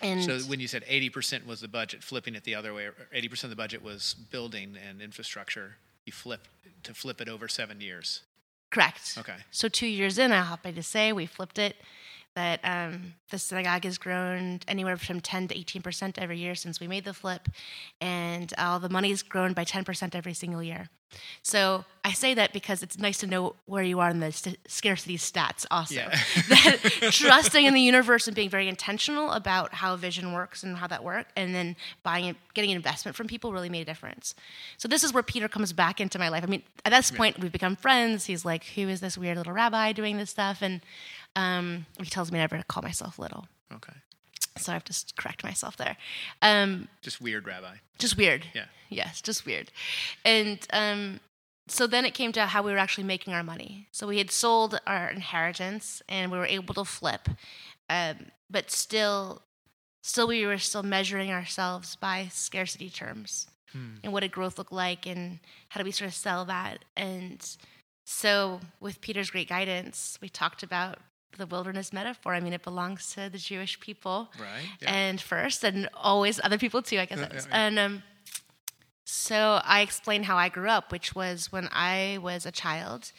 And 0.00 0.24
So 0.24 0.38
when 0.48 0.58
you 0.60 0.66
said 0.66 0.82
80% 0.86 1.46
was 1.46 1.60
the 1.60 1.68
budget, 1.68 2.02
flipping 2.02 2.34
it 2.34 2.42
the 2.42 2.54
other 2.54 2.72
way, 2.72 2.88
80% 3.14 3.44
of 3.44 3.50
the 3.50 3.56
budget 3.56 3.82
was 3.82 4.14
building 4.14 4.76
and 4.88 5.00
infrastructure, 5.02 5.76
you 6.06 6.12
flip 6.12 6.48
to 6.82 6.94
flip 6.94 7.20
it 7.20 7.28
over 7.28 7.48
seven 7.48 7.80
years. 7.80 8.22
correct. 8.70 9.16
Okay. 9.18 9.36
So 9.50 9.68
two 9.68 9.86
years 9.86 10.18
in, 10.18 10.32
I'm 10.32 10.46
happy 10.46 10.72
to 10.72 10.82
say 10.82 11.12
we 11.12 11.26
flipped 11.26 11.58
it. 11.58 11.76
That 12.34 12.60
um, 12.64 13.14
the 13.30 13.38
synagogue 13.38 13.84
has 13.84 13.98
grown 13.98 14.60
anywhere 14.66 14.96
from 14.96 15.20
10 15.20 15.48
to 15.48 15.58
18 15.58 15.82
percent 15.82 16.18
every 16.18 16.38
year 16.38 16.54
since 16.54 16.80
we 16.80 16.86
made 16.88 17.04
the 17.04 17.12
flip, 17.14 17.48
and 18.00 18.52
all 18.56 18.80
the 18.80 18.88
money's 18.88 19.22
grown 19.22 19.52
by 19.52 19.64
10 19.64 19.84
percent 19.84 20.14
every 20.14 20.34
single 20.34 20.62
year. 20.62 20.88
So 21.42 21.84
I 22.06 22.12
say 22.12 22.32
that 22.32 22.54
because 22.54 22.82
it's 22.82 22.98
nice 22.98 23.18
to 23.18 23.26
know 23.26 23.56
where 23.66 23.82
you 23.82 24.00
are 24.00 24.08
in 24.08 24.20
the 24.20 24.32
st- 24.32 24.56
scarcity 24.66 25.18
stats. 25.18 25.66
Also, 25.70 25.96
Yeah. 25.96 26.08
that 26.48 27.10
trusting 27.12 27.66
in 27.66 27.74
the 27.74 27.82
universe 27.82 28.26
and 28.26 28.34
being 28.34 28.48
very 28.48 28.66
intentional 28.66 29.30
about 29.32 29.74
how 29.74 29.94
vision 29.96 30.32
works 30.32 30.62
and 30.62 30.78
how 30.78 30.86
that 30.86 31.04
works, 31.04 31.30
and 31.36 31.54
then 31.54 31.76
buying 32.02 32.24
it, 32.24 32.36
getting 32.54 32.70
an 32.70 32.76
investment 32.76 33.14
from 33.14 33.26
people 33.26 33.52
really 33.52 33.68
made 33.68 33.82
a 33.82 33.84
difference. 33.84 34.34
So 34.78 34.88
this 34.88 35.04
is 35.04 35.12
where 35.12 35.22
Peter 35.22 35.48
comes 35.48 35.74
back 35.74 36.00
into 36.00 36.18
my 36.18 36.30
life. 36.30 36.44
I 36.44 36.46
mean, 36.46 36.62
at 36.86 36.92
this 36.92 37.10
point 37.10 37.38
we've 37.38 37.52
become 37.52 37.76
friends. 37.76 38.24
He's 38.24 38.46
like, 38.46 38.64
"Who 38.74 38.88
is 38.88 39.00
this 39.00 39.18
weird 39.18 39.36
little 39.36 39.52
rabbi 39.52 39.92
doing 39.92 40.16
this 40.16 40.30
stuff?" 40.30 40.62
And 40.62 40.80
um, 41.36 41.86
he 41.98 42.06
tells 42.06 42.30
me 42.32 42.38
never 42.38 42.56
to 42.58 42.64
call 42.64 42.82
myself 42.82 43.18
little, 43.18 43.46
Okay. 43.72 43.92
so 44.58 44.72
I 44.72 44.74
have 44.74 44.84
to 44.84 44.92
s- 44.92 45.06
correct 45.16 45.42
myself 45.44 45.76
there. 45.76 45.96
Um, 46.42 46.88
Just 47.02 47.20
weird, 47.20 47.46
Rabbi. 47.46 47.76
just 47.98 48.16
weird. 48.16 48.46
Yeah. 48.54 48.66
Yes, 48.90 49.20
just 49.22 49.46
weird. 49.46 49.70
And 50.24 50.58
um, 50.72 51.20
so 51.68 51.86
then 51.86 52.04
it 52.04 52.12
came 52.14 52.32
to 52.32 52.46
how 52.46 52.62
we 52.62 52.72
were 52.72 52.78
actually 52.78 53.04
making 53.04 53.32
our 53.32 53.42
money. 53.42 53.88
So 53.92 54.06
we 54.06 54.18
had 54.18 54.30
sold 54.30 54.78
our 54.86 55.08
inheritance 55.08 56.02
and 56.08 56.30
we 56.30 56.36
were 56.38 56.44
able 56.46 56.74
to 56.74 56.84
flip, 56.84 57.28
um, 57.88 58.16
but 58.50 58.70
still, 58.70 59.42
still 60.02 60.26
we 60.28 60.44
were 60.44 60.58
still 60.58 60.82
measuring 60.82 61.30
ourselves 61.30 61.96
by 61.96 62.28
scarcity 62.30 62.90
terms 62.90 63.46
and 64.04 64.12
what 64.12 64.20
did 64.20 64.32
growth 64.32 64.58
look 64.58 64.70
like 64.70 65.06
and 65.06 65.38
how 65.70 65.80
do 65.80 65.84
we 65.86 65.90
sort 65.92 66.08
of 66.08 66.14
sell 66.14 66.44
that. 66.44 66.84
And 66.94 67.40
so 68.04 68.60
with 68.80 69.00
Peter's 69.00 69.30
great 69.30 69.48
guidance, 69.48 70.18
we 70.20 70.28
talked 70.28 70.62
about 70.62 70.98
the 71.38 71.46
wilderness 71.46 71.92
metaphor. 71.92 72.34
I 72.34 72.40
mean, 72.40 72.52
it 72.52 72.62
belongs 72.62 73.12
to 73.14 73.28
the 73.30 73.38
Jewish 73.38 73.78
people 73.80 74.30
Right. 74.40 74.62
Yeah. 74.80 74.92
and 74.92 75.20
first 75.20 75.64
and 75.64 75.88
always 75.94 76.40
other 76.44 76.58
people 76.58 76.82
too 76.82 76.98
i 76.98 77.06
guess 77.06 77.18
Yeah, 77.18 77.28
yeah, 77.32 77.40
and 77.50 77.78
um, 77.78 78.02
so 79.04 79.60
i 79.64 79.80
explained 79.80 80.24
how 80.26 80.36
i 80.36 80.48
grew 80.48 80.68
up 80.68 80.90
which 80.92 81.14
was 81.14 81.50
when 81.52 81.68
i 81.72 82.18
was 82.22 82.46
a 82.46 82.52
child 82.52 83.12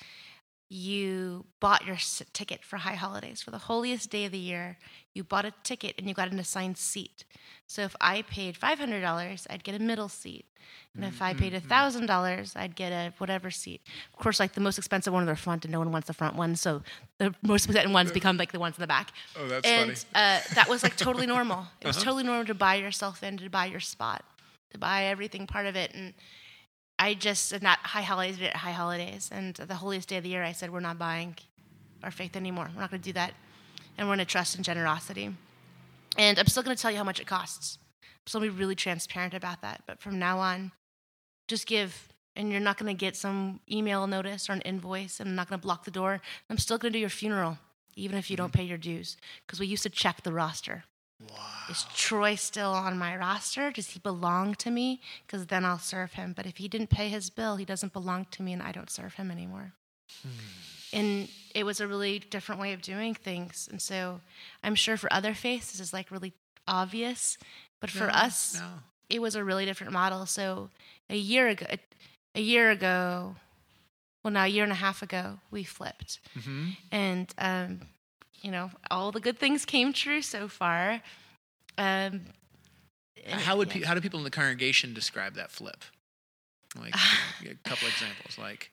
you 0.69 1.45
bought 1.59 1.85
your 1.85 1.97
ticket 2.33 2.63
for 2.63 2.77
high 2.77 2.95
holidays 2.95 3.41
for 3.41 3.51
the 3.51 3.57
holiest 3.59 4.09
day 4.09 4.25
of 4.25 4.31
the 4.31 4.37
year 4.39 4.77
you 5.13 5.23
bought 5.23 5.45
a 5.45 5.53
ticket 5.63 5.95
and 5.97 6.07
you 6.07 6.13
got 6.13 6.31
an 6.31 6.39
assigned 6.39 6.77
seat 6.77 7.23
so 7.67 7.81
if 7.83 7.95
i 8.01 8.21
paid 8.23 8.55
$500 8.59 9.47
i'd 9.49 9.63
get 9.63 9.75
a 9.75 9.79
middle 9.79 10.09
seat 10.09 10.45
and 10.95 11.05
if 11.05 11.21
i 11.21 11.33
paid 11.33 11.53
Mm-hmm. 11.53 11.71
$1000 11.71 12.57
i'd 12.57 12.75
get 12.75 12.91
a 12.91 13.13
whatever 13.19 13.51
seat 13.51 13.81
of 14.13 14.19
course 14.19 14.39
like 14.39 14.53
the 14.53 14.61
most 14.61 14.77
expensive 14.77 15.13
one 15.13 15.23
in 15.23 15.27
the 15.27 15.35
front 15.35 15.65
and 15.65 15.71
no 15.71 15.79
one 15.79 15.91
wants 15.91 16.07
the 16.07 16.13
front 16.13 16.35
one 16.35 16.55
so 16.55 16.81
the 17.19 17.33
most 17.41 17.65
expensive 17.65 17.91
ones 17.91 18.11
become 18.11 18.37
like 18.37 18.51
the 18.51 18.59
ones 18.59 18.77
in 18.77 18.81
the 18.81 18.87
back 18.87 19.11
Oh, 19.37 19.47
that's 19.47 19.67
and 19.67 19.91
funny. 19.91 19.99
uh, 20.15 20.39
that 20.55 20.67
was 20.69 20.83
like 20.83 20.95
totally 20.95 21.27
normal. 21.27 21.59
It 21.81 21.87
Uh-huh. 21.87 21.89
was 21.89 22.03
totally 22.03 22.23
normal 22.23 22.45
to 22.45 22.53
buy 22.53 22.75
yourself 22.75 23.23
in, 23.23 23.37
to 23.37 23.49
buy 23.49 23.65
your 23.65 23.79
spot, 23.79 24.23
to 24.71 24.77
buy 24.77 25.03
everything 25.05 25.47
part 25.47 25.65
of 25.65 25.75
it. 25.75 25.93
And 25.93 26.13
I 26.99 27.13
just, 27.13 27.51
and 27.51 27.61
that 27.63 27.79
high 27.83 28.01
holidays, 28.01 28.37
did 28.37 28.47
at 28.49 28.55
high 28.57 28.71
holidays. 28.71 29.29
And 29.31 29.53
the 29.55 29.75
holiest 29.75 30.07
day 30.09 30.17
of 30.17 30.23
the 30.23 30.29
year, 30.29 30.43
I 30.43 30.53
said, 30.53 30.69
we're 30.71 30.79
not 30.89 30.97
buying 30.97 31.35
our 32.03 32.11
faith 32.11 32.35
anymore. 32.35 32.69
We're 32.73 32.81
not 32.81 32.91
going 32.91 33.01
to 33.01 33.09
do 33.09 33.13
that. 33.13 33.33
And 33.97 34.07
we're 34.07 34.15
going 34.15 34.25
to 34.25 34.31
trust 34.31 34.57
in 34.57 34.63
generosity. 34.63 35.35
And 36.17 36.39
I'm 36.39 36.47
still 36.47 36.63
going 36.63 36.75
to 36.75 36.81
tell 36.81 36.91
you 36.91 36.97
how 36.97 37.03
much 37.03 37.19
it 37.19 37.27
costs. 37.27 37.77
So 38.01 38.07
I'm 38.07 38.27
still 38.27 38.41
going 38.41 38.51
to 38.51 38.55
be 38.55 38.59
really 38.59 38.75
transparent 38.75 39.33
about 39.33 39.61
that. 39.61 39.83
But 39.85 39.99
from 39.99 40.19
now 40.19 40.39
on, 40.39 40.71
just 41.47 41.67
give. 41.67 42.09
And 42.35 42.51
you're 42.51 42.59
not 42.59 42.79
going 42.79 42.95
to 42.95 42.99
get 42.99 43.15
some 43.15 43.59
email 43.71 44.07
notice 44.07 44.49
or 44.49 44.53
an 44.53 44.61
invoice. 44.61 45.19
And 45.19 45.29
I'm 45.29 45.35
not 45.35 45.49
going 45.49 45.59
to 45.59 45.63
block 45.63 45.85
the 45.85 45.91
door. 45.91 46.21
I'm 46.49 46.57
still 46.57 46.77
going 46.77 46.91
to 46.91 46.97
do 46.97 47.01
your 47.01 47.09
funeral, 47.09 47.59
even 47.95 48.17
if 48.17 48.31
you 48.31 48.37
don't 48.37 48.47
mm-hmm. 48.47 48.59
pay 48.59 48.63
your 48.63 48.77
dues. 48.77 49.17
Because 49.45 49.59
we 49.59 49.67
used 49.67 49.83
to 49.83 49.89
check 49.89 50.23
the 50.23 50.33
roster. 50.33 50.83
Wow. 51.29 51.37
Is 51.69 51.85
Troy 51.95 52.35
still 52.35 52.71
on 52.71 52.97
my 52.97 53.15
roster? 53.15 53.71
Does 53.71 53.91
he 53.91 53.99
belong 53.99 54.55
to 54.55 54.71
me? 54.71 54.99
Because 55.25 55.47
then 55.47 55.63
I'll 55.63 55.79
serve 55.79 56.13
him. 56.13 56.33
But 56.35 56.45
if 56.45 56.57
he 56.57 56.67
didn't 56.67 56.89
pay 56.89 57.09
his 57.09 57.29
bill, 57.29 57.55
he 57.55 57.65
doesn't 57.65 57.93
belong 57.93 58.25
to 58.31 58.43
me 58.43 58.53
and 58.53 58.61
I 58.61 58.71
don't 58.71 58.89
serve 58.89 59.13
him 59.13 59.31
anymore. 59.31 59.73
Hmm. 60.21 60.29
And 60.93 61.27
it 61.53 61.65
was 61.65 61.81
a 61.81 61.87
really 61.87 62.19
different 62.19 62.61
way 62.61 62.71
of 62.73 62.81
doing 62.81 63.13
things. 63.15 63.67
And 63.69 63.81
so 63.81 64.21
I'm 64.63 64.75
sure 64.75 64.95
for 64.97 65.11
other 65.11 65.33
faiths, 65.33 65.71
this 65.71 65.79
is 65.81 65.91
like 65.93 66.09
really 66.11 66.33
obvious, 66.67 67.37
but 67.81 67.89
for 67.89 68.07
No, 68.07 68.13
us, 68.13 68.59
no. 68.61 68.67
it 69.09 69.21
was 69.21 69.35
a 69.35 69.43
really 69.43 69.65
different 69.65 69.91
model. 69.93 70.25
So 70.25 70.69
a 71.09 71.17
year 71.17 71.47
ago, 71.49 71.65
a 72.35 72.41
year 72.41 72.71
ago, 72.71 73.35
well, 74.23 74.31
now 74.31 74.45
a 74.45 74.47
year 74.47 74.63
and 74.63 74.71
a 74.71 74.75
half 74.75 75.01
ago, 75.01 75.39
we 75.51 75.63
flipped, 75.63 76.19
hmm 76.41 76.69
and 76.91 77.33
um, 77.37 77.81
you 78.41 78.51
know, 78.51 78.71
all 78.91 79.11
the 79.11 79.19
good 79.19 79.37
things 79.39 79.65
came 79.65 79.91
true 79.93 80.21
so 80.21 80.47
far. 80.47 81.01
Um, 81.77 82.21
How 83.29 83.55
would 83.57 83.67
yeah. 83.69 83.73
pe- 83.73 83.81
how 83.85 83.93
do 83.93 84.01
people 84.01 84.19
in 84.19 84.23
the 84.25 84.29
congregation 84.31 84.93
describe 84.93 85.35
that 85.35 85.51
flip? 85.51 85.83
Like 86.77 86.93
a 87.45 87.55
couple 87.69 87.87
examples, 87.87 88.37
like 88.37 88.71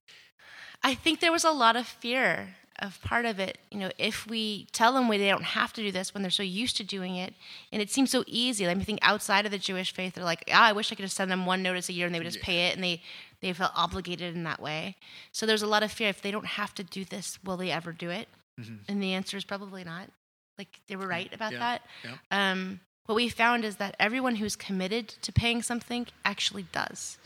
I 0.82 0.94
think 0.94 1.20
there 1.20 1.32
was 1.32 1.44
a 1.44 1.50
lot 1.50 1.76
of 1.76 1.86
fear 1.86 2.56
of 2.78 3.00
part 3.02 3.26
of 3.26 3.38
it. 3.38 3.58
You 3.70 3.78
know, 3.78 3.90
if 3.98 4.26
we 4.26 4.66
tell 4.72 4.94
them 4.94 5.08
they 5.08 5.28
don't 5.28 5.42
have 5.44 5.72
to 5.74 5.82
do 5.82 5.92
this 5.92 6.14
when 6.14 6.22
they're 6.22 6.30
so 6.30 6.42
used 6.42 6.76
to 6.78 6.84
doing 6.84 7.16
it, 7.16 7.34
and 7.72 7.82
it 7.82 7.90
seems 7.90 8.10
so 8.10 8.24
easy. 8.26 8.66
Like, 8.66 8.78
I 8.78 8.82
think 8.84 8.98
outside 9.02 9.44
of 9.44 9.52
the 9.52 9.58
Jewish 9.58 9.92
faith, 9.92 10.14
they're 10.14 10.24
like, 10.24 10.44
"Ah, 10.50 10.68
I 10.68 10.72
wish 10.72 10.90
I 10.90 10.94
could 10.94 11.04
just 11.04 11.16
send 11.16 11.30
them 11.30 11.44
one 11.44 11.62
notice 11.62 11.88
a 11.90 11.92
year 11.92 12.06
and 12.06 12.14
they 12.14 12.18
would 12.18 12.24
just 12.24 12.38
Yeah. 12.38 12.44
pay 12.44 12.66
it, 12.68 12.74
and 12.74 12.82
they 12.84 13.02
they 13.42 13.54
felt 13.54 13.72
obligated 13.74 14.34
in 14.36 14.44
that 14.44 14.60
way. 14.60 14.96
So 15.32 15.46
there's 15.46 15.62
a 15.62 15.66
lot 15.66 15.82
of 15.82 15.90
fear. 15.90 16.10
If 16.10 16.20
they 16.20 16.30
don't 16.30 16.44
have 16.44 16.74
to 16.74 16.84
do 16.84 17.06
this, 17.06 17.38
will 17.42 17.56
they 17.56 17.70
ever 17.70 17.90
do 17.92 18.10
it? 18.10 18.28
Mhm. 18.60 18.80
And 18.86 19.02
the 19.02 19.14
answer 19.14 19.38
is 19.38 19.44
probably 19.44 19.82
not. 19.82 20.10
Like 20.58 20.80
they 20.88 20.96
were 20.96 21.06
right 21.06 21.32
about 21.32 21.52
Yeah, 21.52 21.58
that. 21.58 21.86
yeah. 22.04 22.16
Um, 22.50 22.80
what 23.06 23.14
we 23.14 23.30
found 23.30 23.64
is 23.64 23.76
that 23.76 23.96
everyone 23.98 24.36
who's 24.36 24.56
committed 24.56 25.08
to 25.08 25.32
paying 25.32 25.62
something 25.62 26.06
actually 26.22 26.64
does. 26.64 27.16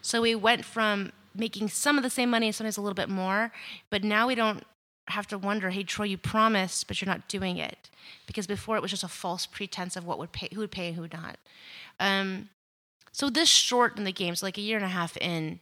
So 0.00 0.22
we 0.22 0.34
went 0.34 0.64
from 0.64 1.12
making 1.34 1.68
some 1.68 1.96
of 1.96 2.02
the 2.02 2.10
same 2.10 2.30
money 2.30 2.46
and 2.46 2.54
sometimes 2.54 2.76
a 2.76 2.82
little 2.82 2.94
bit 2.94 3.08
more, 3.08 3.52
but 3.90 4.04
now 4.04 4.26
we 4.26 4.34
don't 4.34 4.64
have 5.08 5.26
to 5.28 5.38
wonder, 5.38 5.70
hey 5.70 5.82
Troy, 5.82 6.06
you 6.06 6.18
promised, 6.18 6.86
but 6.86 7.00
you're 7.00 7.08
not 7.08 7.28
doing 7.28 7.56
it. 7.58 7.90
Because 8.26 8.46
before 8.46 8.76
it 8.76 8.82
was 8.82 8.90
just 8.90 9.04
a 9.04 9.08
false 9.08 9.46
pretense 9.46 9.96
of 9.96 10.04
what 10.04 10.18
would 10.18 10.32
pay 10.32 10.48
who 10.52 10.60
would 10.60 10.70
pay 10.70 10.88
and 10.88 10.96
who 10.96 11.02
would 11.02 11.12
not. 11.12 11.38
Um, 11.98 12.48
so 13.12 13.28
this 13.28 13.48
short 13.48 13.98
in 13.98 14.04
the 14.04 14.12
game, 14.12 14.34
so 14.34 14.46
like 14.46 14.58
a 14.58 14.62
year 14.62 14.76
and 14.76 14.86
a 14.86 14.88
half 14.88 15.16
in, 15.18 15.60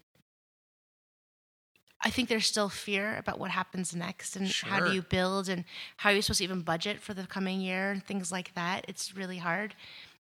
I 2.02 2.08
think 2.10 2.28
there's 2.28 2.46
still 2.46 2.68
fear 2.68 3.16
about 3.16 3.38
what 3.38 3.50
happens 3.50 3.94
next 3.94 4.36
and 4.36 4.48
how 4.48 4.80
do 4.80 4.92
you 4.92 5.02
build 5.02 5.48
and 5.50 5.64
how 5.98 6.10
are 6.10 6.14
you 6.14 6.22
supposed 6.22 6.38
to 6.38 6.44
even 6.44 6.62
budget 6.62 7.00
for 7.00 7.12
the 7.12 7.26
coming 7.26 7.60
year 7.60 7.90
and 7.90 8.04
things 8.04 8.32
like 8.32 8.54
that. 8.54 8.86
It's 8.88 9.14
really 9.14 9.36
hard, 9.36 9.74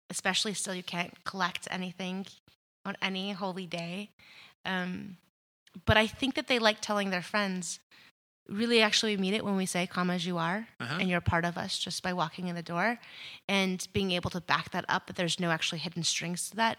especially 0.10 0.56
still 0.56 0.74
you 0.74 0.82
can't 0.82 1.13
collect 1.24 1.68
anything 1.70 2.25
on 2.84 2.98
any 3.00 3.32
holy 3.34 3.68
day. 3.68 4.10
Um, 4.66 5.18
but 5.86 5.98
I 5.98 6.08
think 6.08 6.36
that 6.36 6.48
they 6.48 6.60
like 6.60 6.82
telling 6.82 7.10
their 7.10 7.22
friends. 7.22 7.80
Really, 8.50 8.82
actually, 8.82 9.16
we 9.16 9.22
mean 9.22 9.34
it 9.34 9.44
when 9.44 9.58
we 9.58 9.66
say 9.66 9.86
"come 9.88 10.10
as 10.10 10.26
you 10.26 10.38
are," 10.38 10.68
Uh-huh. 10.80 10.98
and 11.00 11.10
you're 11.10 11.18
a 11.20 11.22
part 11.22 11.44
of 11.46 11.58
us 11.58 11.78
just 11.78 12.02
by 12.02 12.14
walking 12.14 12.48
in 12.48 12.56
the 12.56 12.64
door, 12.64 13.00
and 13.48 13.86
being 13.94 14.12
able 14.12 14.30
to 14.30 14.42
back 14.42 14.72
that 14.72 14.86
up. 14.88 15.08
That 15.08 15.16
there's 15.18 15.40
no 15.40 15.52
actually 15.52 15.80
hidden 15.80 16.04
strings 16.04 16.50
to 16.50 16.56
that 16.56 16.78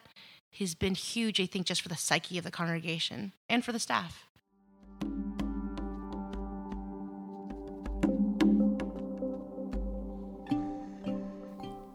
has 0.58 0.74
been 0.74 0.94
huge. 0.94 1.40
I 1.40 1.46
think 1.46 1.66
just 1.66 1.82
for 1.82 1.88
the 1.88 1.96
psyche 1.96 2.38
of 2.38 2.44
the 2.44 2.50
congregation 2.50 3.32
and 3.48 3.64
for 3.64 3.72
the 3.72 3.78
staff. 3.78 4.24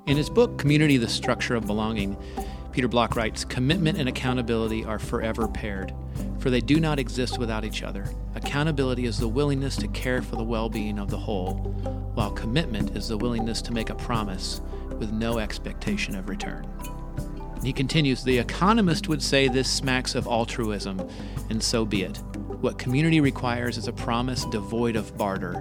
In 0.06 0.18
his 0.18 0.30
book, 0.30 0.58
Community 0.58 0.98
The 0.98 1.08
Structure 1.08 1.56
of 1.56 1.66
Belonging, 1.66 2.18
Peter 2.72 2.88
Block 2.88 3.16
writes 3.16 3.46
Commitment 3.46 3.98
and 3.98 4.10
accountability 4.10 4.84
are 4.84 5.00
forever 5.00 5.48
paired, 5.48 5.94
for 6.44 6.50
they 6.50 6.60
do 6.60 6.78
not 6.78 7.00
exist 7.00 7.40
without 7.40 7.64
each 7.64 7.84
other. 7.84 8.06
Accountability 8.36 9.06
is 9.06 9.18
the 9.18 9.30
willingness 9.30 9.78
to 9.78 9.88
care 9.88 10.22
for 10.22 10.36
the 10.36 10.44
well 10.44 10.68
being 10.68 11.00
of 11.00 11.10
the 11.10 11.18
whole, 11.18 11.54
while 12.16 12.32
commitment 12.32 12.98
is 12.98 13.08
the 13.08 13.18
willingness 13.18 13.62
to 13.62 13.72
make 13.72 13.90
a 13.90 13.96
promise 13.96 14.60
with 14.98 15.14
no 15.14 15.40
expectation 15.40 16.16
of 16.16 16.28
return. 16.28 16.68
He 17.64 17.72
continues 17.72 18.26
The 18.26 18.40
economist 18.40 19.08
would 19.08 19.24
say 19.24 19.48
this 19.48 19.72
smacks 19.72 20.16
of 20.16 20.28
altruism, 20.28 21.10
and 21.50 21.64
so 21.64 21.86
be 21.86 22.04
it. 22.04 22.18
What 22.60 22.78
community 22.78 23.22
requires 23.22 23.78
is 23.78 23.88
a 23.88 23.94
promise 23.94 24.44
devoid 24.44 24.98
of 24.98 25.18
barter 25.18 25.54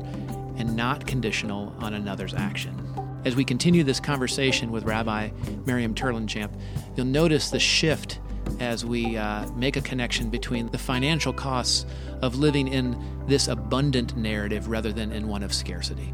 and 0.56 0.74
not 0.74 1.06
conditional 1.06 1.76
on 1.78 1.94
another's 1.94 2.34
action. 2.34 2.76
As 3.24 3.36
we 3.36 3.44
continue 3.44 3.84
this 3.84 4.00
conversation 4.00 4.72
with 4.72 4.82
Rabbi 4.82 5.30
Miriam 5.64 5.94
Terlinchamp, 5.94 6.50
you'll 6.96 7.06
notice 7.06 7.50
the 7.50 7.60
shift 7.60 8.18
as 8.60 8.84
we 8.84 9.16
uh, 9.16 9.48
make 9.52 9.76
a 9.76 9.80
connection 9.80 10.30
between 10.30 10.66
the 10.70 10.78
financial 10.78 11.32
costs 11.32 11.86
of 12.22 12.36
living 12.36 12.68
in 12.68 12.96
this 13.26 13.48
abundant 13.48 14.16
narrative 14.16 14.68
rather 14.68 14.92
than 14.92 15.12
in 15.12 15.28
one 15.28 15.42
of 15.42 15.52
scarcity. 15.52 16.12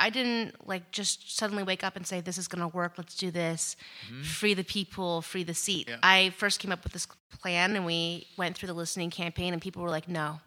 I 0.00 0.10
didn't 0.10 0.66
like 0.68 0.92
just 0.92 1.36
suddenly 1.36 1.64
wake 1.64 1.82
up 1.82 1.96
and 1.96 2.06
say, 2.06 2.20
This 2.20 2.38
is 2.38 2.46
going 2.46 2.60
to 2.68 2.74
work. 2.74 2.94
Let's 2.96 3.16
do 3.16 3.30
this. 3.32 3.74
Free 4.22 4.54
the 4.54 4.62
people, 4.62 5.22
free 5.22 5.42
the 5.42 5.54
seat. 5.54 5.88
Yeah. 5.88 5.96
I 6.02 6.30
first 6.30 6.60
came 6.60 6.70
up 6.70 6.84
with 6.84 6.92
this 6.92 7.06
plan 7.40 7.74
and 7.74 7.84
we 7.84 8.26
went 8.36 8.56
through 8.56 8.68
the 8.68 8.74
listening 8.74 9.10
campaign, 9.10 9.52
and 9.52 9.60
people 9.60 9.82
were 9.82 9.90
like, 9.90 10.08
No, 10.08 10.40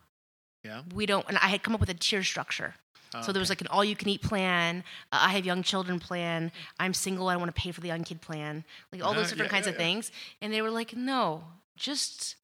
Yeah. 0.63 0.83
we 0.95 1.05
don't. 1.05 1.25
And 1.27 1.37
I 1.37 1.47
had 1.47 1.63
come 1.63 1.73
up 1.73 1.81
with 1.81 1.89
a 1.89 1.93
tier 1.93 2.23
structure. 2.23 2.75
Oh, 3.13 3.21
so 3.21 3.31
there 3.31 3.39
was 3.41 3.49
like 3.49 3.61
an 3.61 3.67
all 3.67 3.83
you 3.83 3.95
can 3.95 4.07
eat 4.09 4.21
plan, 4.21 4.83
uh, 5.11 5.19
I 5.21 5.29
have 5.31 5.45
young 5.45 5.63
children 5.63 5.99
plan, 5.99 6.51
I'm 6.79 6.93
single, 6.93 7.27
I 7.27 7.33
don't 7.33 7.41
want 7.41 7.53
to 7.55 7.61
pay 7.61 7.71
for 7.71 7.81
the 7.81 7.87
young 7.89 8.03
kid 8.03 8.21
plan, 8.21 8.63
like 8.91 9.03
all 9.03 9.11
Uh-huh, 9.11 9.19
those 9.19 9.29
different 9.29 9.51
yeah, 9.51 9.55
kinds 9.57 9.67
yeah, 9.67 9.73
of 9.73 9.75
yeah. 9.79 9.85
things. 9.85 10.11
And 10.41 10.53
they 10.53 10.61
were 10.61 10.71
like, 10.71 10.95
No, 10.95 11.43
just 11.75 12.35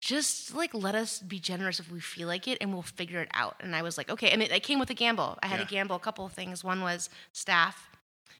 just 0.00 0.54
like 0.54 0.74
let 0.74 0.94
us 0.94 1.18
be 1.20 1.38
generous 1.38 1.80
if 1.80 1.90
we 1.90 1.98
feel 2.00 2.28
like 2.28 2.46
it 2.46 2.58
and 2.60 2.72
we'll 2.72 2.82
figure 2.82 3.20
it 3.22 3.28
out. 3.32 3.56
And 3.60 3.74
I 3.74 3.82
was 3.82 3.96
like, 3.96 4.10
okay. 4.10 4.30
And 4.30 4.42
it, 4.42 4.52
I 4.52 4.58
came 4.60 4.78
with 4.78 4.90
a 4.90 4.94
gamble. 4.94 5.38
I 5.42 5.46
had 5.46 5.60
to 5.60 5.66
gamble 5.66 5.96
a 5.96 5.98
couple 5.98 6.26
of 6.26 6.32
things. 6.32 6.62
One 6.62 6.82
was 6.82 7.08
staff. 7.32 7.88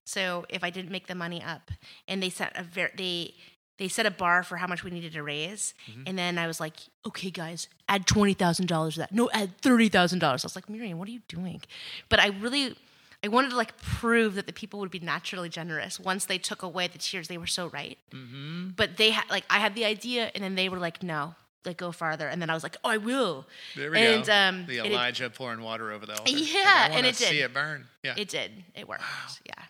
So 0.05 0.45
if 0.51 0.63
I 0.63 0.69
didn't 0.69 0.91
make 0.91 1.07
the 1.07 1.15
money 1.15 1.43
up, 1.43 1.71
and 2.07 2.23
they 2.23 2.29
set 2.29 2.53
a 2.55 2.63
very 2.63 2.91
they 2.99 3.35
they 3.79 3.89
set 3.89 4.07
a 4.07 4.11
bar 4.11 4.43
for 4.43 4.57
how 4.57 4.67
much 4.67 4.85
we 4.85 4.91
needed 4.91 5.13
to 5.15 5.23
raise, 5.23 5.75
Mm-hmm. 5.91 6.03
and 6.07 6.19
then 6.19 6.39
I 6.39 6.47
was 6.47 6.61
like, 6.61 6.77
okay, 7.07 7.31
guys, 7.31 7.69
add 7.89 8.07
twenty 8.07 8.35
thousand 8.35 8.67
dollars 8.67 8.95
to 8.95 9.01
that. 9.01 9.13
No, 9.13 9.31
add 9.33 9.59
thirty 9.59 9.89
thousand 9.89 10.21
dollars. 10.21 10.45
I 10.45 10.47
was 10.47 10.55
like, 10.57 10.69
Miriam, 10.71 10.99
what 10.99 11.09
are 11.09 11.13
you 11.13 11.23
doing? 11.29 11.61
But 12.09 12.21
I 12.21 12.29
really. 12.29 12.77
I 13.23 13.29
wanted 13.29 13.51
to 13.53 13.57
like 13.57 13.79
prove 13.81 14.35
that 14.35 14.47
the 14.47 14.53
people 14.53 14.81
would 14.81 14.91
be 14.91 14.99
naturally 15.01 15.49
generous 15.49 15.99
once 15.99 16.27
they 16.27 16.37
took 16.37 16.63
away 16.63 16.89
the 16.89 16.99
tiers. 16.99 17.27
They 17.27 17.39
were 17.39 17.47
so 17.47 17.69
right, 17.69 17.97
Mm-hmm. 18.13 18.71
but 18.77 18.99
they 18.99 19.13
had 19.13 19.25
like 19.31 19.45
I 19.49 19.61
had 19.61 19.75
the 19.75 19.87
idea, 19.87 20.31
and 20.35 20.45
then 20.45 20.57
they 20.57 20.69
were 20.69 20.77
like, 20.79 21.03
no, 21.03 21.35
like 21.65 21.79
go 21.79 21.91
farther. 21.91 22.29
And 22.29 22.43
then 22.43 22.51
I 22.51 22.55
was 22.55 22.63
like, 22.63 22.77
oh, 22.85 22.91
I 22.91 22.99
will. 22.99 23.47
There 23.77 23.91
we 23.91 23.99
and, 23.99 24.27
go. 24.27 24.33
Um, 24.33 24.67
the 24.67 24.77
and 24.79 24.87
it- 24.89 24.93
Elijah 24.93 25.31
pouring 25.31 25.63
water 25.63 25.91
over 25.91 26.05
the 26.05 26.13
altar. 26.19 26.31
Like, 26.33 26.53
Yeah, 26.53 26.89
I 26.91 26.97
and 26.99 27.07
it 27.07 27.17
did. 27.17 27.29
see 27.29 27.41
it 27.41 27.55
burn. 27.55 27.87
Yeah. 28.03 28.13
It 28.19 28.29
did. 28.29 28.63
It 28.75 28.87
worked. 28.87 29.01
Wow. 29.01 29.33
Yeah. 29.47 29.65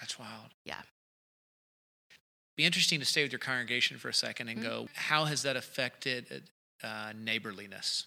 That's 0.00 0.16
wild. 0.16 0.54
Yeah. 0.64 0.76
Be 2.58 2.64
interesting 2.64 2.98
to 2.98 3.04
stay 3.06 3.22
with 3.22 3.30
your 3.30 3.38
congregation 3.38 3.98
for 3.98 4.08
a 4.08 4.12
second 4.12 4.48
and 4.48 4.58
Mhm. 4.58 4.62
go, 4.64 4.88
how 4.94 5.26
has 5.26 5.42
that 5.42 5.56
affected 5.56 6.50
uh, 6.82 7.12
neighborliness? 7.16 8.06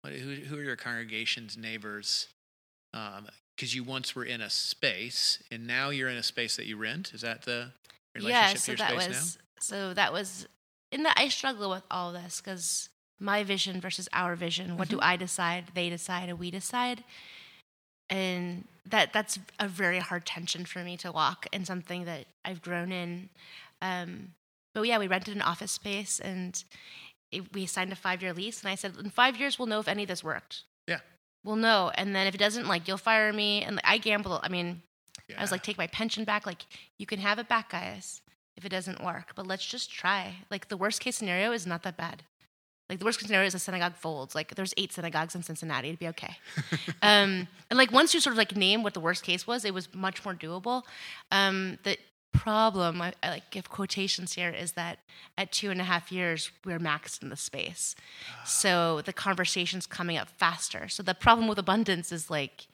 What, 0.00 0.12
who, 0.14 0.34
who 0.34 0.58
are 0.58 0.62
your 0.62 0.74
congregation's 0.76 1.56
neighbors? 1.56 2.26
Because 2.92 3.72
you 3.74 3.84
once 3.84 4.16
were 4.16 4.24
in 4.24 4.40
a 4.40 4.50
space 4.50 5.40
and 5.52 5.64
now 5.66 5.90
you're 5.90 6.08
in 6.08 6.16
a 6.16 6.22
space 6.24 6.56
that 6.56 6.66
you 6.66 6.76
rent. 6.76 7.12
Is 7.14 7.20
that 7.20 7.42
the 7.42 7.72
relationship 8.16 8.48
Yeah. 8.48 8.52
to 8.54 8.58
So 8.58 8.72
your 8.72 8.76
that 8.78 9.02
space 9.02 9.08
was 9.08 9.38
so 9.60 9.94
that 9.94 10.12
was 10.12 10.48
in 10.90 11.04
that 11.04 11.14
I 11.16 11.28
struggle 11.28 11.70
with 11.70 11.84
all 11.90 12.12
this 12.12 12.40
because 12.40 12.88
my 13.20 13.44
vision 13.44 13.80
versus 13.80 14.08
our 14.12 14.34
vision. 14.34 14.76
What 14.76 14.88
do 14.88 14.98
I 15.00 15.16
decide? 15.16 15.66
They 15.74 15.88
decide, 15.88 16.28
and 16.28 16.38
we 16.38 16.50
decide. 16.50 17.04
And 18.08 18.64
that 18.88 19.12
that's 19.12 19.38
a 19.58 19.66
very 19.66 19.98
hard 19.98 20.24
tension 20.24 20.64
for 20.64 20.84
me 20.84 20.96
to 20.98 21.10
walk, 21.10 21.46
and 21.52 21.66
something 21.66 22.04
that 22.04 22.26
I've 22.44 22.62
grown 22.62 22.92
in. 22.92 23.28
Um, 23.82 24.34
but 24.74 24.82
yeah, 24.82 24.98
we 24.98 25.08
rented 25.08 25.34
an 25.34 25.42
office 25.42 25.72
space, 25.72 26.20
and 26.20 26.62
it, 27.32 27.52
we 27.52 27.66
signed 27.66 27.92
a 27.92 27.96
five 27.96 28.22
year 28.22 28.32
lease. 28.32 28.60
And 28.60 28.70
I 28.70 28.74
said, 28.74 28.94
in 28.96 29.10
five 29.10 29.38
years, 29.38 29.58
we'll 29.58 29.68
know 29.68 29.80
if 29.80 29.88
any 29.88 30.02
of 30.02 30.08
this 30.08 30.22
worked. 30.22 30.62
Yeah. 30.86 31.00
We'll 31.44 31.56
know, 31.56 31.90
and 31.94 32.14
then 32.14 32.26
if 32.26 32.34
it 32.34 32.38
doesn't, 32.38 32.68
like 32.68 32.86
you'll 32.86 32.96
fire 32.98 33.32
me. 33.32 33.62
And 33.62 33.80
I 33.82 33.98
gamble. 33.98 34.40
I 34.42 34.48
mean, 34.48 34.82
now? 35.28 35.36
I 35.38 35.40
was 35.40 35.50
like, 35.50 35.62
take 35.62 35.78
my 35.78 35.86
pension 35.88 36.24
back. 36.24 36.46
Like, 36.46 36.66
you 36.98 37.06
can 37.06 37.18
have 37.18 37.38
it 37.38 37.48
back, 37.48 37.70
guys, 37.70 38.22
if 38.56 38.64
it 38.64 38.68
doesn't 38.68 39.02
work. 39.02 39.32
But 39.34 39.46
let's 39.46 39.66
just 39.66 39.90
try. 39.90 40.36
Like, 40.50 40.68
the 40.68 40.76
worst 40.76 41.00
case 41.00 41.16
scenario 41.16 41.52
is 41.52 41.66
not 41.66 41.82
that 41.82 41.96
bad. 41.96 42.22
Like, 42.88 42.98
the 42.98 43.04
worst 43.04 43.18
case 43.18 43.26
scenario 43.26 43.46
is 43.46 43.54
a 43.54 43.58
synagogue 43.58 43.96
folds. 43.96 44.34
Like, 44.34 44.54
there's 44.54 44.74
eight 44.76 44.92
synagogues 44.92 45.34
in 45.34 45.42
Cincinnati. 45.42 45.88
It'd 45.88 45.98
be 45.98 46.08
okay. 46.08 46.36
um, 47.02 47.48
and 47.70 47.76
like, 47.76 47.90
once 47.92 48.14
you 48.14 48.20
sort 48.20 48.32
of 48.32 48.38
like 48.38 48.54
name 48.54 48.82
what 48.82 48.94
the 48.94 49.00
worst 49.00 49.22
case 49.22 49.46
was, 49.46 49.64
it 49.64 49.74
was 49.74 49.92
much 49.94 50.24
more 50.24 50.34
doable. 50.34 50.82
Um, 51.32 51.78
the 51.82 51.96
problem, 52.32 53.00
I, 53.02 53.12
I 53.22 53.30
like 53.30 53.50
give 53.50 53.70
quotations 53.70 54.34
here, 54.34 54.50
is 54.50 54.72
that 54.72 54.98
at 55.36 55.52
two 55.52 55.70
and 55.70 55.80
a 55.80 55.84
half 55.84 56.12
years, 56.12 56.50
we're 56.64 56.78
maxed 56.78 57.22
in 57.22 57.30
the 57.30 57.36
space. 57.36 57.94
So 58.44 59.00
the 59.02 59.12
conversation's 59.12 59.86
coming 59.86 60.16
up 60.16 60.28
faster. 60.28 60.88
So 60.88 61.02
the 61.02 61.14
problem 61.14 61.48
with 61.48 61.58
abundance 61.58 62.12
is 62.12 62.30
like, 62.30 62.68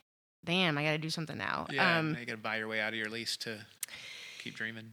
damn, 0.44 0.76
I 0.76 0.84
got 0.84 0.90
to 0.92 0.98
do 0.98 1.10
something 1.10 1.38
now. 1.38 1.66
yeah, 1.70 1.98
um, 1.98 2.16
you 2.18 2.26
got 2.26 2.32
to 2.32 2.38
buy 2.38 2.56
your 2.56 2.68
way 2.68 2.80
out 2.80 2.92
of 2.92 2.98
your 2.98 3.08
lease 3.08 3.36
to 3.38 3.58
keep 4.42 4.56
dreaming. 4.56 4.92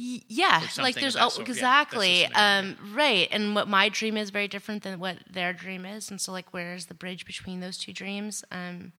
Yeah, 0.00 0.62
like 0.78 0.94
there's 0.94 1.16
oh, 1.16 1.28
sort. 1.28 1.48
Yeah, 1.48 1.52
exactly 1.54 2.24
scenario, 2.26 2.70
um, 2.70 2.94
right, 2.94 3.26
and 3.32 3.54
what 3.56 3.66
my 3.66 3.88
dream 3.88 4.16
is 4.16 4.30
very 4.30 4.46
different 4.46 4.84
than 4.84 5.00
what 5.00 5.18
their 5.28 5.52
dream 5.52 5.84
is, 5.84 6.08
and 6.08 6.20
so 6.20 6.30
like 6.30 6.54
where's 6.54 6.86
the 6.86 6.94
bridge 6.94 7.26
between 7.26 7.58
those 7.58 7.76
two 7.78 7.92
dreams? 7.92 8.44
Um, 8.52 8.92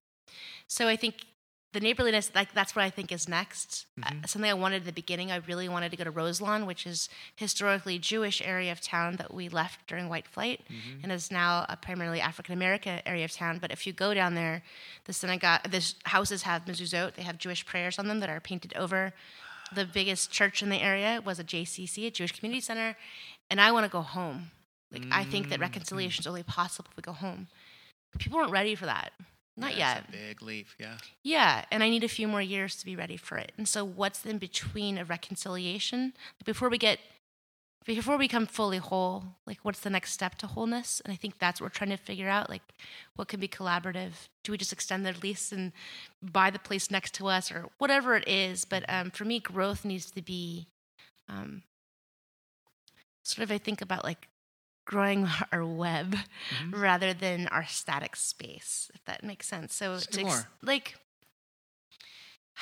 so 0.68 0.88
I 0.88 0.96
think 0.96 1.24
the 1.72 1.80
neighborliness, 1.80 2.30
like 2.34 2.52
that's 2.52 2.76
what 2.76 2.84
I 2.84 2.90
think 2.90 3.12
is 3.12 3.28
next. 3.28 3.86
Mm-hmm. 3.98 4.24
Uh, 4.24 4.26
something 4.26 4.50
I 4.50 4.54
wanted 4.54 4.82
at 4.82 4.86
the 4.86 4.92
beginning. 4.92 5.30
I 5.32 5.36
really 5.36 5.68
wanted 5.70 5.90
to 5.92 5.96
go 5.96 6.04
to 6.04 6.10
Roselawn, 6.10 6.66
which 6.66 6.86
is 6.86 7.08
historically 7.34 7.98
Jewish 7.98 8.42
area 8.44 8.70
of 8.70 8.82
town 8.82 9.16
that 9.16 9.32
we 9.32 9.48
left 9.48 9.86
during 9.86 10.08
White 10.10 10.26
Flight, 10.28 10.60
Mm-hmm. 10.68 11.00
and 11.02 11.12
is 11.12 11.30
now 11.30 11.64
a 11.70 11.76
primarily 11.76 12.20
African 12.20 12.52
American 12.52 13.00
area 13.06 13.24
of 13.24 13.32
town. 13.32 13.58
But 13.58 13.70
if 13.70 13.86
you 13.86 13.94
go 13.94 14.12
down 14.12 14.34
there, 14.34 14.62
the 15.06 15.14
synagogue, 15.14 15.70
the 15.70 15.94
houses 16.04 16.42
have 16.42 16.66
mezuzot. 16.66 17.14
They 17.14 17.22
have 17.22 17.38
Jewish 17.38 17.64
prayers 17.64 17.98
on 17.98 18.06
them 18.08 18.20
that 18.20 18.28
are 18.28 18.40
painted 18.40 18.74
over. 18.76 19.14
The 19.74 19.84
biggest 19.84 20.30
church 20.30 20.62
in 20.62 20.68
the 20.68 20.80
area 20.80 21.22
was 21.24 21.38
a 21.38 21.44
JCC, 21.44 22.06
a 22.06 22.10
Jewish 22.10 22.32
Community 22.32 22.60
Center, 22.60 22.96
and 23.50 23.60
I 23.60 23.70
want 23.72 23.84
to 23.86 23.90
go 23.90 24.00
home. 24.02 24.50
Like 24.92 25.04
I 25.12 25.22
think 25.24 25.46
Mm, 25.46 25.50
that 25.50 25.60
reconciliation 25.60 26.22
is 26.22 26.26
only 26.26 26.42
possible 26.42 26.88
if 26.90 26.96
we 26.96 27.02
go 27.02 27.12
home. 27.12 27.46
People 28.18 28.38
aren't 28.38 28.50
ready 28.50 28.74
for 28.74 28.86
that. 28.86 29.12
Not 29.56 29.76
Yeah, 29.76 29.94
yet. 29.96 30.04
a 30.08 30.12
big 30.12 30.42
leap. 30.42 30.66
Yeah. 30.78 30.96
Yeah, 31.22 31.64
and 31.70 31.82
I 31.84 31.88
need 31.90 32.02
a 32.02 32.08
few 32.08 32.26
more 32.26 32.42
years 32.42 32.76
to 32.76 32.84
be 32.84 32.96
ready 32.96 33.16
for 33.16 33.36
it. 33.38 33.52
And 33.56 33.68
so, 33.68 33.84
what's 33.84 34.24
in 34.24 34.38
between 34.38 34.98
a 34.98 35.04
reconciliation 35.04 36.14
before 36.44 36.68
we 36.68 36.78
get 36.78 36.98
before 37.84 38.16
we 38.16 38.24
become 38.24 38.46
fully 38.46 38.78
whole? 38.78 39.24
Like, 39.46 39.58
what's 39.62 39.80
the 39.80 39.90
next 39.90 40.12
step 40.12 40.36
to 40.38 40.46
wholeness? 40.46 41.00
And 41.04 41.12
I 41.12 41.16
think 41.16 41.38
that's 41.38 41.60
what 41.60 41.66
we're 41.66 41.70
trying 41.70 41.90
to 41.90 41.96
figure 41.96 42.28
out. 42.28 42.48
Like, 42.50 42.62
what 43.16 43.28
can 43.28 43.40
be 43.40 43.48
collaborative? 43.48 44.12
Do 44.44 44.52
we 44.52 44.58
just 44.58 44.72
extend 44.72 45.04
the 45.06 45.14
lease 45.22 45.50
and 45.52 45.72
buy 46.22 46.50
the 46.50 46.58
place 46.58 46.90
next 46.90 47.14
to 47.14 47.26
us, 47.28 47.50
or 47.50 47.68
whatever 47.78 48.14
it 48.16 48.28
is? 48.28 48.64
But 48.64 48.84
um, 48.88 49.10
for 49.10 49.24
me, 49.24 49.40
growth 49.40 49.84
needs 49.84 50.10
to 50.12 50.22
be 50.22 50.66
um, 51.28 51.62
sort 53.22 53.44
of. 53.44 53.50
I 53.52 53.58
think 53.58 53.80
about 53.80 54.04
like 54.04 54.28
growing 54.86 55.28
our 55.52 55.64
web 55.64 56.16
Mhm. 56.50 56.80
rather 56.80 57.12
than 57.14 57.46
our 57.48 57.66
static 57.66 58.16
space, 58.16 58.90
if 58.94 59.04
that 59.04 59.22
makes 59.24 59.46
sense. 59.46 59.74
So, 59.74 59.94
ex- 59.94 60.46
like, 60.62 60.96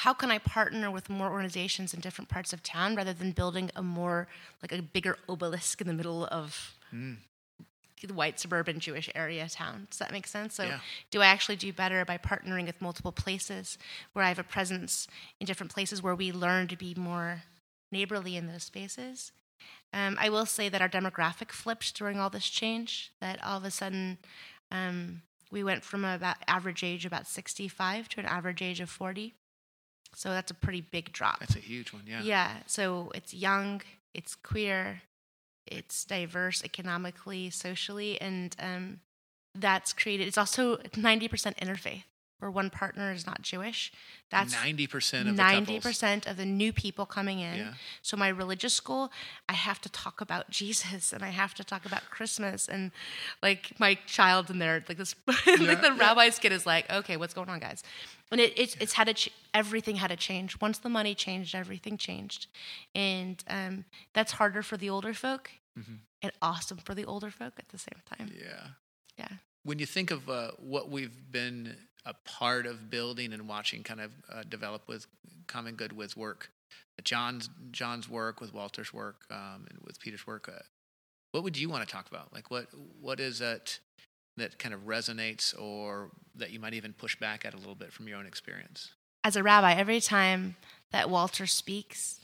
how 0.02 0.14
can 0.14 0.30
I 0.30 0.38
partner 0.38 0.90
with 0.92 1.10
more 1.10 1.28
organizations 1.30 1.92
in 1.92 1.98
different 2.00 2.28
parts 2.30 2.52
of 2.52 2.62
town 2.62 2.94
rather 2.94 3.12
than 3.12 3.32
building 3.32 3.68
a 3.74 3.82
more, 3.82 4.28
like 4.62 4.70
a 4.70 4.80
bigger 4.80 5.18
obelisk 5.28 5.80
in 5.80 5.88
the 5.88 5.92
middle 5.92 6.24
of 6.26 6.76
Mm. 6.92 7.16
the 8.02 8.14
white 8.14 8.38
suburban 8.38 8.78
Jewish 8.78 9.10
area 9.16 9.48
town? 9.48 9.88
Does 9.90 9.98
that 9.98 10.12
make 10.12 10.28
sense? 10.28 10.54
So, 10.54 10.62
Yeah. 10.62 10.80
do 11.10 11.20
I 11.20 11.26
actually 11.26 11.56
do 11.56 11.72
better 11.72 12.04
by 12.04 12.16
partnering 12.16 12.66
with 12.66 12.80
multiple 12.80 13.10
places 13.10 13.76
where 14.12 14.24
I 14.24 14.28
have 14.28 14.38
a 14.38 14.44
presence 14.44 15.08
in 15.40 15.46
different 15.46 15.72
places 15.72 16.00
where 16.00 16.14
we 16.14 16.30
learn 16.30 16.68
to 16.68 16.76
be 16.76 16.94
more 16.94 17.42
neighborly 17.90 18.36
in 18.36 18.46
those 18.46 18.62
spaces? 18.62 19.32
Um, 19.92 20.16
I 20.20 20.28
will 20.28 20.46
say 20.46 20.68
that 20.68 20.80
our 20.80 20.88
demographic 20.88 21.50
flipped 21.50 21.96
during 21.96 22.20
all 22.20 22.30
this 22.30 22.48
change. 22.48 23.10
That 23.20 23.42
all 23.42 23.56
of 23.58 23.64
a 23.64 23.70
sudden, 23.72 24.18
um, 24.70 25.22
we 25.50 25.64
went 25.64 25.82
from 25.82 26.04
about 26.04 26.36
average 26.46 26.84
age 26.84 27.04
about 27.04 27.26
65 27.26 28.08
to 28.10 28.20
an 28.20 28.26
average 28.26 28.62
age 28.62 28.78
of 28.78 28.90
40. 28.90 29.34
So 30.18 30.30
that's 30.30 30.50
a 30.50 30.54
pretty 30.54 30.80
big 30.80 31.12
drop. 31.12 31.38
That's 31.38 31.54
a 31.54 31.60
huge 31.60 31.92
one. 31.92 32.02
Yeah. 32.04 32.22
Yeah. 32.22 32.52
So 32.66 33.12
it's 33.14 33.32
young, 33.32 33.82
it's 34.14 34.34
queer, 34.34 35.02
it's 35.64 36.04
diverse 36.04 36.64
economically, 36.64 37.50
socially, 37.50 38.20
and 38.20 38.56
um, 38.58 39.00
that's 39.54 39.92
created. 39.92 40.26
It's 40.26 40.36
also 40.36 40.78
90% 40.78 41.28
interfaith, 41.58 42.02
where 42.38 42.50
one 42.50 42.70
partner 42.70 43.10
is 43.12 43.26
not 43.26 43.42
Jewish. 43.42 43.92
That's 44.30 44.52
ninety 44.52 44.86
percent 44.86 45.28
of 45.28 45.36
the 45.36 45.42
ninety 45.42 45.74
couples. 45.76 45.84
percent 45.84 46.26
of 46.26 46.36
the 46.36 46.44
new 46.44 46.72
people 46.72 47.06
coming 47.06 47.40
in. 47.40 47.56
Yeah. 47.56 47.74
So 48.02 48.16
my 48.16 48.28
religious 48.28 48.74
school, 48.74 49.10
I 49.48 49.54
have 49.54 49.80
to 49.80 49.88
talk 49.88 50.20
about 50.20 50.50
Jesus 50.60 51.12
and 51.12 51.22
I 51.24 51.28
have 51.30 51.54
to 51.54 51.64
talk 51.64 51.84
about 51.86 52.02
Christmas 52.10 52.68
and 52.68 52.90
like 53.42 53.78
my 53.80 53.94
child 54.06 54.50
in 54.50 54.58
there, 54.58 54.84
like 54.88 54.98
this, 54.98 55.14
like 55.26 55.44
the 55.44 55.64
Yeah, 55.64 55.80
yeah. 55.82 55.98
rabbi's 55.98 56.38
kid 56.38 56.52
is 56.52 56.64
like, 56.66 56.90
okay, 56.92 57.16
what's 57.16 57.34
going 57.34 57.48
on, 57.48 57.58
guys? 57.58 57.82
And 58.30 58.40
it, 58.40 58.52
it's 58.58 58.76
it's 58.80 58.92
had 58.92 59.06
to 59.08 59.14
ch- 59.14 59.30
everything 59.54 59.96
had 59.96 60.08
to 60.08 60.16
change. 60.16 60.60
Once 60.60 60.78
the 60.78 60.90
money 60.90 61.14
changed, 61.14 61.54
everything 61.54 61.96
changed, 61.96 62.46
and 62.94 63.42
um, 63.48 63.84
that's 64.12 64.32
harder 64.32 64.62
for 64.62 64.76
the 64.76 64.90
older 64.90 65.14
folk 65.14 65.50
Mhm. 65.78 65.98
and 66.22 66.32
awesome 66.42 66.78
for 66.78 66.94
the 66.94 67.04
older 67.04 67.30
folk 67.30 67.54
at 67.58 67.68
the 67.68 67.78
same 67.78 68.02
time. 68.04 68.30
Yeah. 68.38 68.66
Yeah. 69.16 69.28
When 69.64 69.78
you 69.78 69.86
think 69.86 70.10
of 70.10 70.28
uh, 70.28 70.50
what 70.58 70.90
we've 70.90 71.30
been 71.30 71.76
a 72.08 72.14
part 72.24 72.66
of 72.66 72.90
building 72.90 73.32
and 73.32 73.48
watching 73.48 73.82
kind 73.82 74.00
of 74.00 74.12
uh, 74.32 74.42
develop 74.48 74.88
with 74.88 75.06
Common 75.46 75.74
Good 75.74 75.92
with 75.92 76.16
work, 76.16 76.50
John's 77.04 77.50
John's 77.70 78.08
work 78.08 78.40
with 78.40 78.52
Walter's 78.52 78.92
work 78.92 79.24
um, 79.30 79.66
and 79.68 79.78
with 79.84 80.00
Peter's 80.00 80.26
work, 80.26 80.48
uh, 80.48 80.62
what 81.32 81.44
would 81.44 81.56
you 81.56 81.68
want 81.68 81.86
to 81.86 81.92
talk 81.92 82.08
about? 82.08 82.32
Like 82.32 82.50
what 82.50 82.66
what 83.00 83.20
is 83.20 83.40
it 83.40 83.78
that 84.36 84.58
kind 84.58 84.74
of 84.74 84.82
resonates 84.86 85.58
or 85.60 86.10
that 86.36 86.50
you 86.50 86.60
might 86.60 86.74
even 86.74 86.92
push 86.92 87.16
back 87.16 87.44
at 87.44 87.54
a 87.54 87.56
little 87.56 87.74
bit 87.74 87.92
from 87.92 88.08
your 88.08 88.18
own 88.18 88.26
experience? 88.26 88.90
as 89.24 89.36
a 89.36 89.42
rabbi, 89.42 89.74
every 89.74 90.00
time 90.00 90.56
that 90.90 91.10
Walter 91.10 91.46
speaks, 91.46 92.20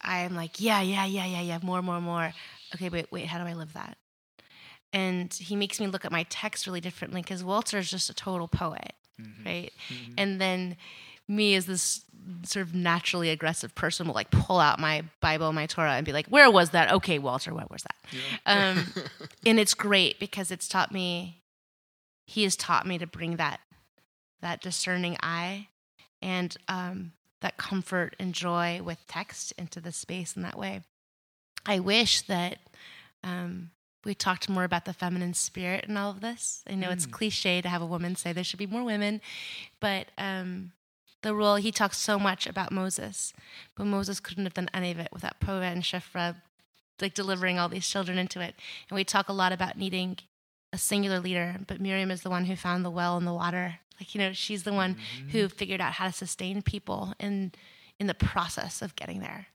I'm 0.00 0.34
like, 0.34 0.60
yeah, 0.60 0.80
yeah, 0.80 1.04
yeah, 1.04 1.26
yeah, 1.26 1.40
yeah, 1.40 1.58
more, 1.62 1.82
more, 1.82 2.00
more. 2.00 2.32
Okay, 2.74 2.88
wait, 2.88 3.10
wait, 3.10 3.26
how 3.26 3.42
do 3.42 3.48
I 3.48 3.54
live 3.54 3.72
that? 3.72 3.96
And 4.92 5.32
he 5.32 5.54
makes 5.56 5.78
me 5.80 5.86
look 5.86 6.04
at 6.04 6.12
my 6.12 6.24
text 6.28 6.66
really 6.66 6.80
differently 6.80 7.22
because 7.22 7.44
Walter 7.44 7.78
is 7.78 7.90
just 7.90 8.10
a 8.10 8.14
total 8.14 8.48
poet, 8.48 8.92
Mhm. 9.20 9.44
right? 9.46 9.72
Mhm. 9.88 10.14
And 10.18 10.40
then 10.40 10.76
me 11.28 11.54
as 11.54 11.66
this 11.66 12.04
sort 12.42 12.66
of 12.66 12.74
naturally 12.74 13.30
aggressive 13.30 13.72
person 13.76 14.06
will 14.08 14.14
like 14.14 14.30
pull 14.32 14.58
out 14.58 14.80
my 14.80 15.04
Bible, 15.20 15.52
my 15.52 15.66
Torah, 15.66 15.92
and 15.92 16.04
be 16.04 16.12
like, 16.12 16.26
where 16.26 16.50
was 16.50 16.70
that? 16.70 16.90
Okay, 16.90 17.18
Walter, 17.20 17.54
what 17.54 17.70
was 17.70 17.84
that? 17.84 17.96
Um, 18.46 18.92
and 19.46 19.60
it's 19.60 19.74
great 19.74 20.18
because 20.18 20.50
it's 20.50 20.68
taught 20.68 20.92
me 20.92 21.36
he 22.26 22.42
has 22.44 22.54
taught 22.56 22.86
me 22.86 22.96
to 22.98 23.06
bring 23.06 23.36
that 23.36 23.60
that 24.40 24.60
discerning 24.60 25.16
eye 25.22 25.68
and 26.22 26.56
um, 26.68 27.12
that 27.40 27.56
comfort 27.56 28.14
and 28.18 28.34
joy 28.34 28.80
with 28.82 29.04
text 29.06 29.52
into 29.58 29.80
the 29.80 29.90
space 29.92 30.36
in 30.36 30.42
that 30.42 30.56
way 30.58 30.82
i 31.66 31.78
wish 31.80 32.22
that 32.22 32.58
um, 33.24 33.70
we 34.04 34.14
talked 34.14 34.48
more 34.48 34.64
about 34.64 34.84
the 34.84 34.92
feminine 34.92 35.34
spirit 35.34 35.84
and 35.88 35.96
all 35.98 36.10
of 36.10 36.20
this 36.20 36.62
i 36.68 36.74
know 36.74 36.90
it's 36.90 37.06
Mm. 37.06 37.12
cliche 37.12 37.60
to 37.60 37.68
have 37.68 37.82
a 37.82 37.86
woman 37.86 38.16
say 38.16 38.32
there 38.32 38.44
should 38.44 38.58
be 38.58 38.66
more 38.66 38.84
women 38.84 39.20
but 39.80 40.08
um, 40.18 40.72
the 41.22 41.34
role 41.34 41.56
he 41.56 41.70
talks 41.72 41.98
so 41.98 42.18
much 42.18 42.46
about 42.46 42.72
moses 42.72 43.32
but 43.76 43.84
moses 43.86 44.20
couldn't 44.20 44.44
have 44.44 44.54
done 44.54 44.70
any 44.72 44.90
of 44.90 44.98
it 44.98 45.08
without 45.12 45.38
Puah 45.40 45.62
and 45.72 45.82
Shifra 45.82 46.36
like 47.00 47.14
delivering 47.14 47.58
all 47.58 47.70
these 47.70 47.88
children 47.88 48.18
into 48.18 48.40
it. 48.42 48.54
And 48.90 48.94
we 48.94 49.04
talk 49.04 49.30
a 49.30 49.32
lot 49.32 49.52
about 49.52 49.78
needing 49.78 50.18
a 50.70 50.76
singular 50.76 51.18
leader, 51.18 51.56
but 51.66 51.80
Miriam 51.80 52.10
is 52.10 52.20
the 52.20 52.28
one 52.28 52.44
who 52.44 52.54
found 52.56 52.84
the 52.84 52.90
well 52.90 53.16
and 53.16 53.26
the 53.26 53.32
water. 53.32 53.78
Like, 53.98 54.14
you 54.14 54.18
know, 54.20 54.34
she's 54.34 54.64
the 54.64 54.74
one 54.74 54.98
who 55.32 55.48
figured 55.48 55.80
out 55.80 55.94
how 55.94 56.06
to 56.08 56.12
sustain 56.12 56.60
people 56.60 57.14
in 57.18 57.52
in 57.98 58.06
the 58.06 58.12
process 58.12 58.82
of 58.82 58.96
getting 58.96 59.20
there. 59.20 59.46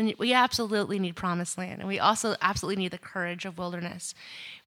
And 0.00 0.14
we 0.18 0.32
absolutely 0.32 0.98
need 0.98 1.14
promised 1.14 1.58
land. 1.58 1.80
And 1.80 1.88
we 1.88 1.98
also 1.98 2.34
absolutely 2.40 2.82
need 2.82 2.92
the 2.92 2.98
courage 2.98 3.44
of 3.44 3.58
wilderness. 3.58 4.14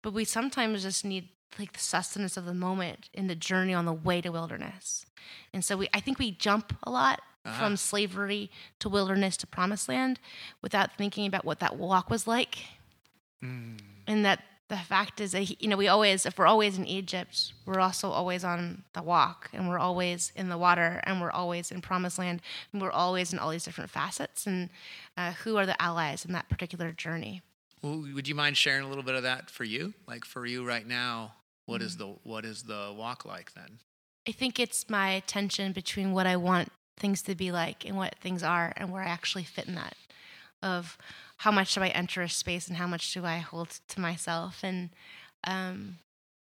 But 0.03 0.13
we 0.13 0.25
sometimes 0.25 0.83
just 0.83 1.03
need 1.03 1.29
like 1.59 1.73
the 1.73 1.79
sustenance 1.79 2.37
of 2.37 2.45
the 2.45 2.53
moment 2.53 3.09
in 3.13 3.27
the 3.27 3.35
journey 3.35 3.73
on 3.73 3.85
the 3.85 3.93
way 3.93 4.21
to 4.21 4.29
wilderness. 4.31 5.05
And 5.53 5.65
so 5.65 5.77
we 5.77 5.87
I 5.93 5.99
think 5.99 6.19
we 6.19 6.31
jump 6.31 6.73
a 6.83 6.91
lot 6.91 7.19
Uh-huh. 7.45 7.57
from 7.59 7.75
slavery 7.77 8.49
to 8.79 8.87
wilderness 8.89 9.35
to 9.37 9.47
promised 9.47 9.89
land 9.89 10.19
without 10.61 10.95
thinking 10.97 11.25
about 11.27 11.43
what 11.43 11.59
that 11.59 11.75
walk 11.77 12.09
was 12.09 12.25
like. 12.25 12.55
Mm. 13.43 13.79
And 14.07 14.23
that 14.23 14.39
the 14.73 14.79
fact 14.79 15.21
is 15.21 15.33
that, 15.33 15.61
you 15.61 15.67
know, 15.67 15.77
we 15.77 15.87
always, 15.87 16.25
if 16.25 16.39
we're 16.39 16.47
always 16.47 16.79
in 16.79 16.87
Egypt, 16.87 17.53
we're 17.65 17.79
also 17.79 18.09
always 18.09 18.43
on 18.43 18.83
the 18.93 19.03
walk 19.03 19.49
and 19.53 19.69
we're 19.69 19.77
always 19.77 20.31
in 20.35 20.49
the 20.49 20.57
water 20.57 20.99
and 21.03 21.21
we're 21.21 21.31
always 21.31 21.71
in 21.71 21.79
promised 21.79 22.17
land 22.17 22.41
and 22.71 22.81
we're 22.81 22.91
always 22.91 23.31
in 23.31 23.37
all 23.37 23.51
these 23.51 23.65
different 23.65 23.91
facets. 23.91 24.47
And 24.47 24.69
uh, 25.15 25.33
who 25.33 25.57
are 25.57 25.67
the 25.67 25.79
allies 25.79 26.25
in 26.25 26.31
that 26.33 26.49
particular 26.49 26.91
journey? 26.91 27.43
Well, 27.83 28.03
would 28.15 28.27
you 28.27 28.33
mind 28.33 28.57
sharing 28.57 28.83
a 28.83 28.87
little 28.87 29.03
bit 29.03 29.13
of 29.13 29.23
that 29.23 29.51
for 29.51 29.63
you? 29.63 29.93
Like 30.07 30.25
for 30.25 30.43
you 30.45 30.65
right 30.65 30.87
now, 30.87 31.33
what 31.65 31.81
is 31.81 31.97
the 31.97 32.07
what 32.23 32.43
is 32.43 32.63
the 32.63 32.93
walk 32.97 33.25
like 33.25 33.53
then? 33.53 33.79
I 34.27 34.31
think 34.31 34.59
it's 34.59 34.89
my 34.89 35.21
tension 35.27 35.71
between 35.71 36.13
what 36.13 36.25
I 36.25 36.35
want 36.35 36.71
things 36.97 37.21
to 37.23 37.35
be 37.35 37.51
like 37.51 37.85
and 37.85 37.95
what 37.95 38.15
things 38.15 38.41
are 38.41 38.73
and 38.77 38.91
where 38.91 39.03
I 39.03 39.07
actually 39.07 39.43
fit 39.43 39.67
in 39.67 39.75
that 39.75 39.95
of 40.63 40.97
how 41.37 41.51
much 41.51 41.73
do 41.75 41.81
I 41.81 41.89
enter 41.89 42.21
a 42.21 42.29
space 42.29 42.67
and 42.67 42.77
how 42.77 42.87
much 42.87 43.13
do 43.13 43.25
I 43.25 43.37
hold 43.37 43.69
to 43.89 43.99
myself 43.99 44.59
and 44.63 44.89
um, 45.45 45.97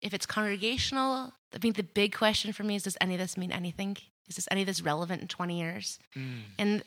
if 0.01 0.13
it's 0.13 0.25
congregational 0.25 1.33
I 1.53 1.57
think 1.59 1.75
the 1.75 1.83
big 1.83 2.15
question 2.15 2.51
for 2.53 2.63
me 2.63 2.75
is 2.75 2.83
does 2.83 2.97
any 3.01 3.13
of 3.13 3.19
this 3.19 3.37
mean 3.37 3.51
anything 3.51 3.97
is 4.27 4.35
this 4.37 4.47
any 4.51 4.61
of 4.61 4.67
this 4.67 4.81
relevant 4.81 5.21
in 5.21 5.27
20 5.27 5.59
years 5.59 5.99
and 6.57 6.83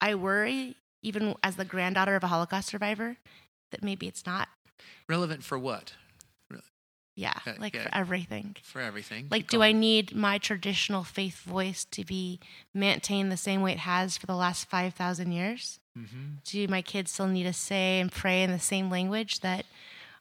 I 0.00 0.14
worry 0.14 0.76
even 1.02 1.34
as 1.42 1.56
the 1.56 1.64
granddaughter 1.64 2.14
of 2.16 2.24
a 2.24 2.26
Holocaust 2.28 2.68
survivor 2.68 3.16
that 3.70 3.82
maybe 3.82 4.06
it's 4.06 4.26
not 4.26 4.48
Relevant 5.08 5.42
for 5.42 5.58
what? 5.58 5.94
yeah 7.14 7.32
Uh, 7.46 7.52
like 7.58 7.74
yeah. 7.74 7.84
for 7.84 7.94
everything 7.94 8.56
For 8.62 8.80
everything. 8.80 9.28
Like, 9.30 9.44
Keep 9.44 9.50
do 9.58 9.62
I 9.62 9.72
need 9.72 10.14
my 10.14 10.36
traditional 10.38 11.02
faith 11.04 11.40
voice 11.40 11.84
to 11.92 12.04
be 12.04 12.40
maintained 12.74 13.32
the 13.32 13.36
same 13.38 13.62
way 13.62 13.72
it 13.72 13.78
has 13.78 14.18
for 14.18 14.26
the 14.26 14.36
last 14.36 14.68
5,000 14.68 15.32
years? 15.32 15.78
Do 16.44 16.68
my 16.68 16.82
kids 16.82 17.10
still 17.10 17.26
need 17.26 17.44
to 17.44 17.52
say 17.52 18.00
and 18.00 18.12
pray 18.12 18.42
in 18.42 18.52
the 18.52 18.58
same 18.58 18.90
language 18.90 19.40
that 19.40 19.64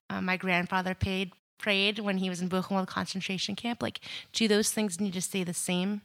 uh, 0.09 0.21
my 0.21 0.37
grandfather 0.37 0.93
paid, 0.95 1.31
prayed 1.57 1.99
when 1.99 2.17
he 2.17 2.29
was 2.29 2.41
in 2.41 2.49
Buchenwald 2.49 2.87
concentration 2.87 3.55
camp? 3.55 3.81
Like, 3.81 3.99
do 4.33 4.47
those 4.47 4.71
things 4.71 4.99
need 4.99 5.13
to 5.13 5.21
stay 5.21 5.43
the 5.43 5.53
same 5.53 6.01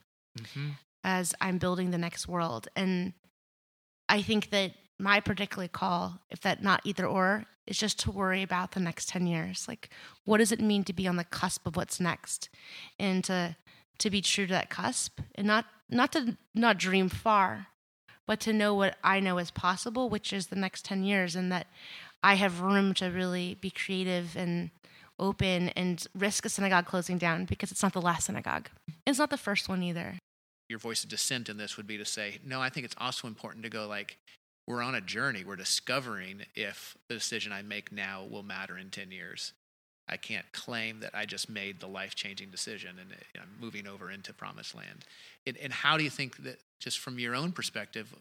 as 1.05 1.35
I'm 1.41 1.59
building 1.59 1.91
the 1.91 1.99
next 1.99 2.27
world? 2.29 2.69
And 2.75 3.13
I 4.09 4.23
think 4.23 4.51
that 4.51 4.73
my 4.99 5.21
particular 5.21 5.69
call, 5.69 6.21
if 6.31 6.41
that 6.41 6.63
not 6.63 6.81
either 6.85 7.07
or, 7.07 7.47
is 7.67 7.79
just 7.79 8.01
to 8.01 8.11
worry 8.11 8.43
about 8.43 8.73
the 8.73 8.81
next 8.81 9.09
10 9.09 9.27
years. 9.27 9.67
Like, 9.69 9.91
what 10.25 10.39
does 10.39 10.51
it 10.53 10.61
mean 10.61 10.83
to 10.85 10.93
be 10.93 11.07
on 11.07 11.17
the 11.17 11.25
cusp 11.25 11.67
of 11.67 11.77
what's 11.77 12.01
next? 12.01 12.49
And 12.99 13.23
to 13.25 13.57
to 13.99 14.11
be 14.11 14.23
true 14.23 14.47
to 14.47 14.53
that 14.53 14.71
cusp 14.71 15.21
and 15.35 15.47
not 15.47 15.67
not 15.89 16.11
to 16.13 16.37
not 16.55 16.79
dream 16.79 17.09
far, 17.09 17.69
but 18.31 18.38
to 18.38 18.53
know 18.53 18.73
what 18.73 18.97
I 19.03 19.19
know 19.19 19.38
is 19.38 19.51
possible, 19.51 20.09
which 20.09 20.33
is 20.33 20.47
the 20.47 20.55
next 20.55 20.85
10 20.85 21.03
years, 21.03 21.35
and 21.35 21.51
that 21.51 21.66
I 22.23 22.35
have 22.35 22.61
room 22.61 22.95
to 22.95 23.07
really 23.07 23.57
be 23.61 23.71
creative 23.71 24.37
and 24.37 24.71
open 25.19 25.71
and 25.71 26.07
risk 26.14 26.45
a 26.45 26.49
synagogue 26.49 26.87
closing 26.87 27.19
down 27.19 27.45
because 27.45 27.73
it's 27.73 27.83
not 27.83 27.93
the 27.93 28.01
last 28.01 28.27
synagogue. 28.27 28.69
It's 29.05 29.19
not 29.19 29.31
the 29.31 29.37
first 29.37 29.69
one 29.69 29.83
either. 29.83 30.14
Your 30.69 30.79
voice 30.79 31.03
of 31.03 31.11
dissent 31.11 31.49
in 31.49 31.57
this 31.57 31.77
would 31.77 31.88
be 31.88 31.99
to 31.99 32.05
say, 32.05 32.38
no, 32.47 32.61
I 32.61 32.69
think 32.69 32.85
it's 32.85 32.95
also 32.99 33.27
important 33.27 33.64
to 33.64 33.69
go 33.69 33.88
like, 33.88 34.16
we're 34.64 34.81
on 34.81 34.95
a 34.95 35.01
journey. 35.01 35.43
We're 35.45 35.57
discovering 35.57 36.43
if 36.55 36.97
the 37.09 37.16
decision 37.16 37.51
I 37.51 37.62
make 37.62 37.90
now 37.90 38.25
will 38.31 38.45
matter 38.45 38.79
in 38.79 38.90
10 38.90 39.11
years. 39.11 39.55
I 40.11 40.16
can't 40.16 40.51
claim 40.53 41.01
that 41.01 41.14
I 41.14 41.25
just 41.25 41.49
made 41.49 41.79
the 41.79 41.87
life 41.87 42.14
changing 42.14 42.51
decision 42.51 42.96
and 42.99 43.14
I'm 43.37 43.49
moving 43.61 43.87
over 43.87 44.11
into 44.11 44.35
promised 44.35 44.75
land. 44.75 45.05
And, 45.46 45.57
and, 45.59 45.73
how 45.73 45.96
do 45.96 46.05
you 46.05 46.11
think 46.11 46.42
that, 46.44 46.59
just 46.81 46.99
from 46.99 47.18
your 47.18 47.35
own 47.35 47.53
perspective, 47.53 48.12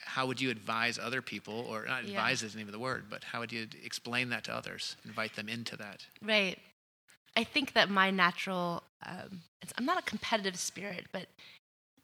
how 0.00 0.26
would 0.26 0.40
you 0.40 0.50
advise 0.50 0.98
other 0.98 1.22
people, 1.22 1.66
or 1.68 1.86
not 1.86 2.04
advise 2.04 2.42
yeah. 2.42 2.46
isn't 2.46 2.60
even 2.60 2.72
the 2.72 2.78
word, 2.78 3.04
but 3.08 3.24
how 3.24 3.40
would 3.40 3.52
you 3.52 3.68
explain 3.84 4.30
that 4.30 4.44
to 4.44 4.54
others, 4.54 4.96
invite 5.04 5.36
them 5.36 5.48
into 5.48 5.76
that? 5.76 6.06
Right. 6.22 6.58
I 7.36 7.44
think 7.44 7.72
that 7.74 7.88
my 7.88 8.10
natural, 8.10 8.82
um, 9.06 9.42
I'm 9.76 9.84
not 9.84 9.98
a 9.98 10.02
competitive 10.02 10.58
spirit, 10.58 11.06
but 11.12 11.28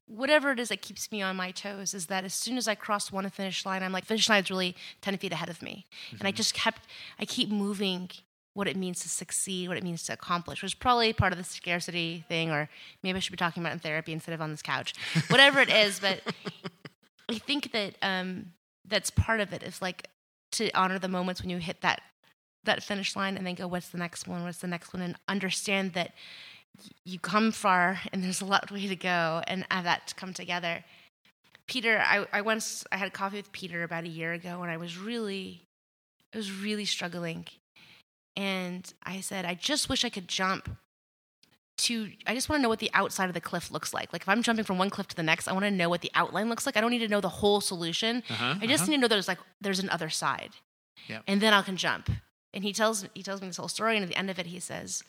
whatever 0.06 0.52
it 0.52 0.60
is 0.60 0.68
that 0.68 0.82
keeps 0.82 1.10
me 1.10 1.22
on 1.22 1.36
my 1.36 1.50
toes 1.50 1.94
is 1.94 2.06
that 2.06 2.24
as 2.24 2.34
soon 2.34 2.56
as 2.56 2.68
I 2.68 2.74
cross 2.74 3.10
one 3.10 3.28
finish 3.30 3.64
line, 3.64 3.82
I'm 3.82 3.92
like, 3.92 4.04
finish 4.04 4.28
line's 4.28 4.50
really 4.50 4.76
10 5.00 5.16
feet 5.18 5.32
ahead 5.32 5.48
of 5.48 5.62
me. 5.62 5.86
Mm-hmm. 6.06 6.16
And 6.16 6.28
I 6.28 6.30
mm-hmm. 6.30 6.36
just 6.36 6.54
kept, 6.54 6.82
I 7.18 7.24
keep 7.24 7.50
moving 7.50 8.10
what 8.54 8.68
it 8.68 8.76
means 8.76 9.00
to 9.00 9.08
succeed, 9.08 9.68
what 9.68 9.76
it 9.76 9.82
means 9.82 10.04
to 10.04 10.12
accomplish, 10.12 10.62
which 10.62 10.70
is 10.70 10.74
probably 10.74 11.12
part 11.12 11.32
of 11.32 11.38
the 11.38 11.44
scarcity 11.44 12.24
thing, 12.28 12.50
or 12.50 12.68
maybe 13.02 13.16
I 13.16 13.20
should 13.20 13.32
be 13.32 13.36
talking 13.36 13.62
about 13.62 13.72
in 13.72 13.80
therapy 13.80 14.12
instead 14.12 14.32
of 14.32 14.40
on 14.40 14.50
this 14.50 14.62
couch. 14.62 14.94
Whatever 15.28 15.60
it 15.60 15.68
is, 15.68 16.00
but 16.00 16.20
I 17.28 17.38
think 17.38 17.72
that 17.72 17.96
um, 18.00 18.52
that's 18.86 19.10
part 19.10 19.40
of 19.40 19.52
it. 19.52 19.62
Is 19.62 19.82
like 19.82 20.08
to 20.52 20.70
honor 20.70 20.98
the 20.98 21.08
moments 21.08 21.42
when 21.42 21.50
you 21.50 21.58
hit 21.58 21.82
that 21.82 22.00
that 22.62 22.82
finish 22.82 23.14
line, 23.16 23.36
and 23.36 23.46
then 23.46 23.56
go, 23.56 23.66
"What's 23.66 23.88
the 23.88 23.98
next 23.98 24.28
one? 24.28 24.44
What's 24.44 24.58
the 24.58 24.68
next 24.68 24.94
one?" 24.94 25.02
And 25.02 25.16
understand 25.28 25.94
that 25.94 26.12
you 27.04 27.18
come 27.18 27.50
far, 27.50 28.00
and 28.12 28.22
there's 28.22 28.40
a 28.40 28.46
lot 28.46 28.70
way 28.70 28.86
to 28.86 28.96
go, 28.96 29.42
and 29.48 29.66
have 29.70 29.84
that 29.84 30.06
to 30.08 30.14
come 30.14 30.32
together. 30.32 30.84
Peter, 31.66 31.98
I, 32.04 32.26
I 32.32 32.40
once 32.42 32.84
I 32.92 32.98
had 32.98 33.12
coffee 33.12 33.38
with 33.38 33.50
Peter 33.50 33.82
about 33.82 34.04
a 34.04 34.08
year 34.08 34.32
ago, 34.32 34.62
and 34.62 34.70
I 34.70 34.76
was 34.76 34.96
really, 34.96 35.62
I 36.32 36.36
was 36.36 36.52
really 36.52 36.84
struggling 36.84 37.46
and 38.36 38.92
I 39.02 39.20
said, 39.20 39.44
I 39.44 39.54
just 39.54 39.88
wish 39.88 40.04
I 40.04 40.08
could 40.08 40.28
jump 40.28 40.76
to 41.76 42.08
I 42.26 42.34
just 42.34 42.48
want 42.48 42.60
to 42.60 42.62
know 42.62 42.68
what 42.68 42.78
the 42.78 42.90
outside 42.94 43.28
of 43.28 43.34
the 43.34 43.40
cliff 43.40 43.70
looks 43.70 43.92
like. 43.92 44.12
Like 44.12 44.22
if 44.22 44.28
I'm 44.28 44.42
jumping 44.42 44.64
from 44.64 44.78
one 44.78 44.90
cliff 44.90 45.08
to 45.08 45.16
the 45.16 45.22
next, 45.22 45.48
I 45.48 45.52
want 45.52 45.64
to 45.64 45.70
know 45.70 45.88
what 45.88 46.02
the 46.02 46.10
outline 46.14 46.48
looks 46.48 46.66
like. 46.66 46.76
I 46.76 46.80
don't 46.80 46.90
need 46.90 47.00
to 47.00 47.08
know 47.08 47.20
the 47.20 47.28
whole 47.28 47.60
solution. 47.60 48.22
Uh-huh, 48.30 48.54
I 48.60 48.66
just 48.66 48.82
uh-huh. 48.82 48.90
need 48.90 48.96
to 48.96 49.00
know 49.02 49.08
there's 49.08 49.28
like 49.28 49.38
there's 49.60 49.80
an 49.80 49.90
other 49.90 50.10
side. 50.10 50.50
Yep. 51.08 51.24
And 51.26 51.40
then 51.40 51.52
I 51.52 51.62
can 51.62 51.76
jump. 51.76 52.10
And 52.52 52.62
he 52.62 52.72
tells 52.72 53.06
he 53.14 53.22
tells 53.22 53.40
me 53.40 53.48
this 53.48 53.56
whole 53.56 53.68
story 53.68 53.96
and 53.96 54.04
at 54.04 54.08
the 54.08 54.16
end 54.16 54.30
of 54.30 54.38
it 54.38 54.46
he 54.46 54.60
says, 54.60 55.02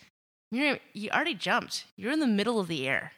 "You 0.52 0.80
you 0.94 1.10
already 1.12 1.36
jumped. 1.36 1.86
You're 1.96 2.12
in 2.12 2.20
the 2.20 2.28
middle 2.28 2.60
of 2.60 2.68
the 2.68 2.88
air." 2.88 3.14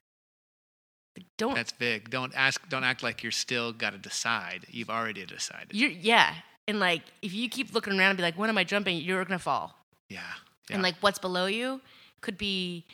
Don't 1.38 1.56
That's 1.56 1.72
big. 1.72 2.10
Don't 2.10 2.34
ask 2.36 2.68
don't 2.70 2.84
act 2.84 3.02
like 3.02 3.24
you're 3.24 3.32
still 3.32 3.72
got 3.72 3.92
to 3.92 3.98
decide. 3.98 4.66
You've 4.70 4.90
already 4.90 5.26
decided. 5.26 5.70
You're, 5.72 5.90
yeah. 5.90 6.36
And 6.68 6.80
like 6.80 7.02
if 7.22 7.34
you 7.34 7.50
keep 7.50 7.74
looking 7.74 7.94
around 7.94 8.10
and 8.10 8.18
be 8.18 8.24
like, 8.24 8.38
"When 8.38 8.50
am 8.50 8.58
I 8.58 8.66
jumping?" 8.66 8.98
you're 8.98 9.24
going 9.24 9.40
to 9.40 9.44
fall. 9.44 9.74
Yeah. 10.10 10.22
yeah. 10.70 10.76
And 10.76 10.84
like 10.84 10.96
what's 11.02 11.20
below 11.20 11.46
you 11.46 11.82
could 12.22 12.38
be 12.38 12.86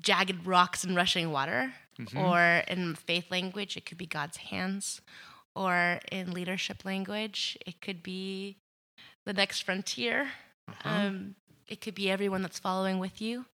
jagged 0.00 0.46
rocks 0.46 0.84
and 0.84 0.96
rushing 0.96 1.30
water, 1.30 1.72
mm-hmm. 1.98 2.18
or 2.18 2.62
in 2.68 2.94
faith 2.94 3.30
language, 3.30 3.76
it 3.76 3.86
could 3.86 3.98
be 3.98 4.06
God's 4.06 4.38
hands, 4.38 5.00
or 5.54 6.00
in 6.10 6.32
leadership 6.32 6.84
language, 6.84 7.56
it 7.66 7.80
could 7.80 8.02
be 8.02 8.56
the 9.24 9.32
next 9.32 9.62
frontier. 9.62 10.28
Uh-huh. 10.68 10.88
Um, 10.88 11.34
it 11.68 11.80
could 11.80 11.94
be 11.94 12.10
everyone 12.10 12.42
that's 12.42 12.58
following 12.58 12.98
with 12.98 13.20
you. 13.22 13.46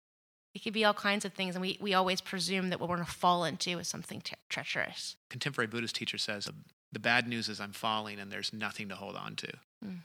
It 0.55 0.63
could 0.63 0.73
be 0.73 0.85
all 0.85 0.95
kinds 0.95 1.25
of 1.25 1.35
things, 1.35 1.55
and 1.55 1.63
we, 1.63 1.79
we 1.81 1.95
always 1.95 2.21
presume 2.21 2.71
that 2.71 2.81
what 2.81 2.89
we're 2.89 2.97
going 2.97 3.07
to 3.07 3.13
fall 3.13 3.45
into 3.45 3.79
is 3.79 3.87
something 3.87 4.21
tre- 4.21 4.39
treacherous. 4.49 5.17
Contemporary 5.31 5.69
Buddhist 5.69 5.95
teacher 5.95 6.19
says 6.19 6.49
the 6.91 6.99
bad 6.99 7.29
news 7.29 7.49
is 7.49 7.61
I'm 7.61 7.73
falling, 7.73 8.19
and 8.19 8.33
there's 8.33 8.53
nothing 8.53 8.89
to 8.89 8.95
hold 8.95 9.15
on 9.15 9.37
to. 9.37 9.49
Mm. 9.85 10.01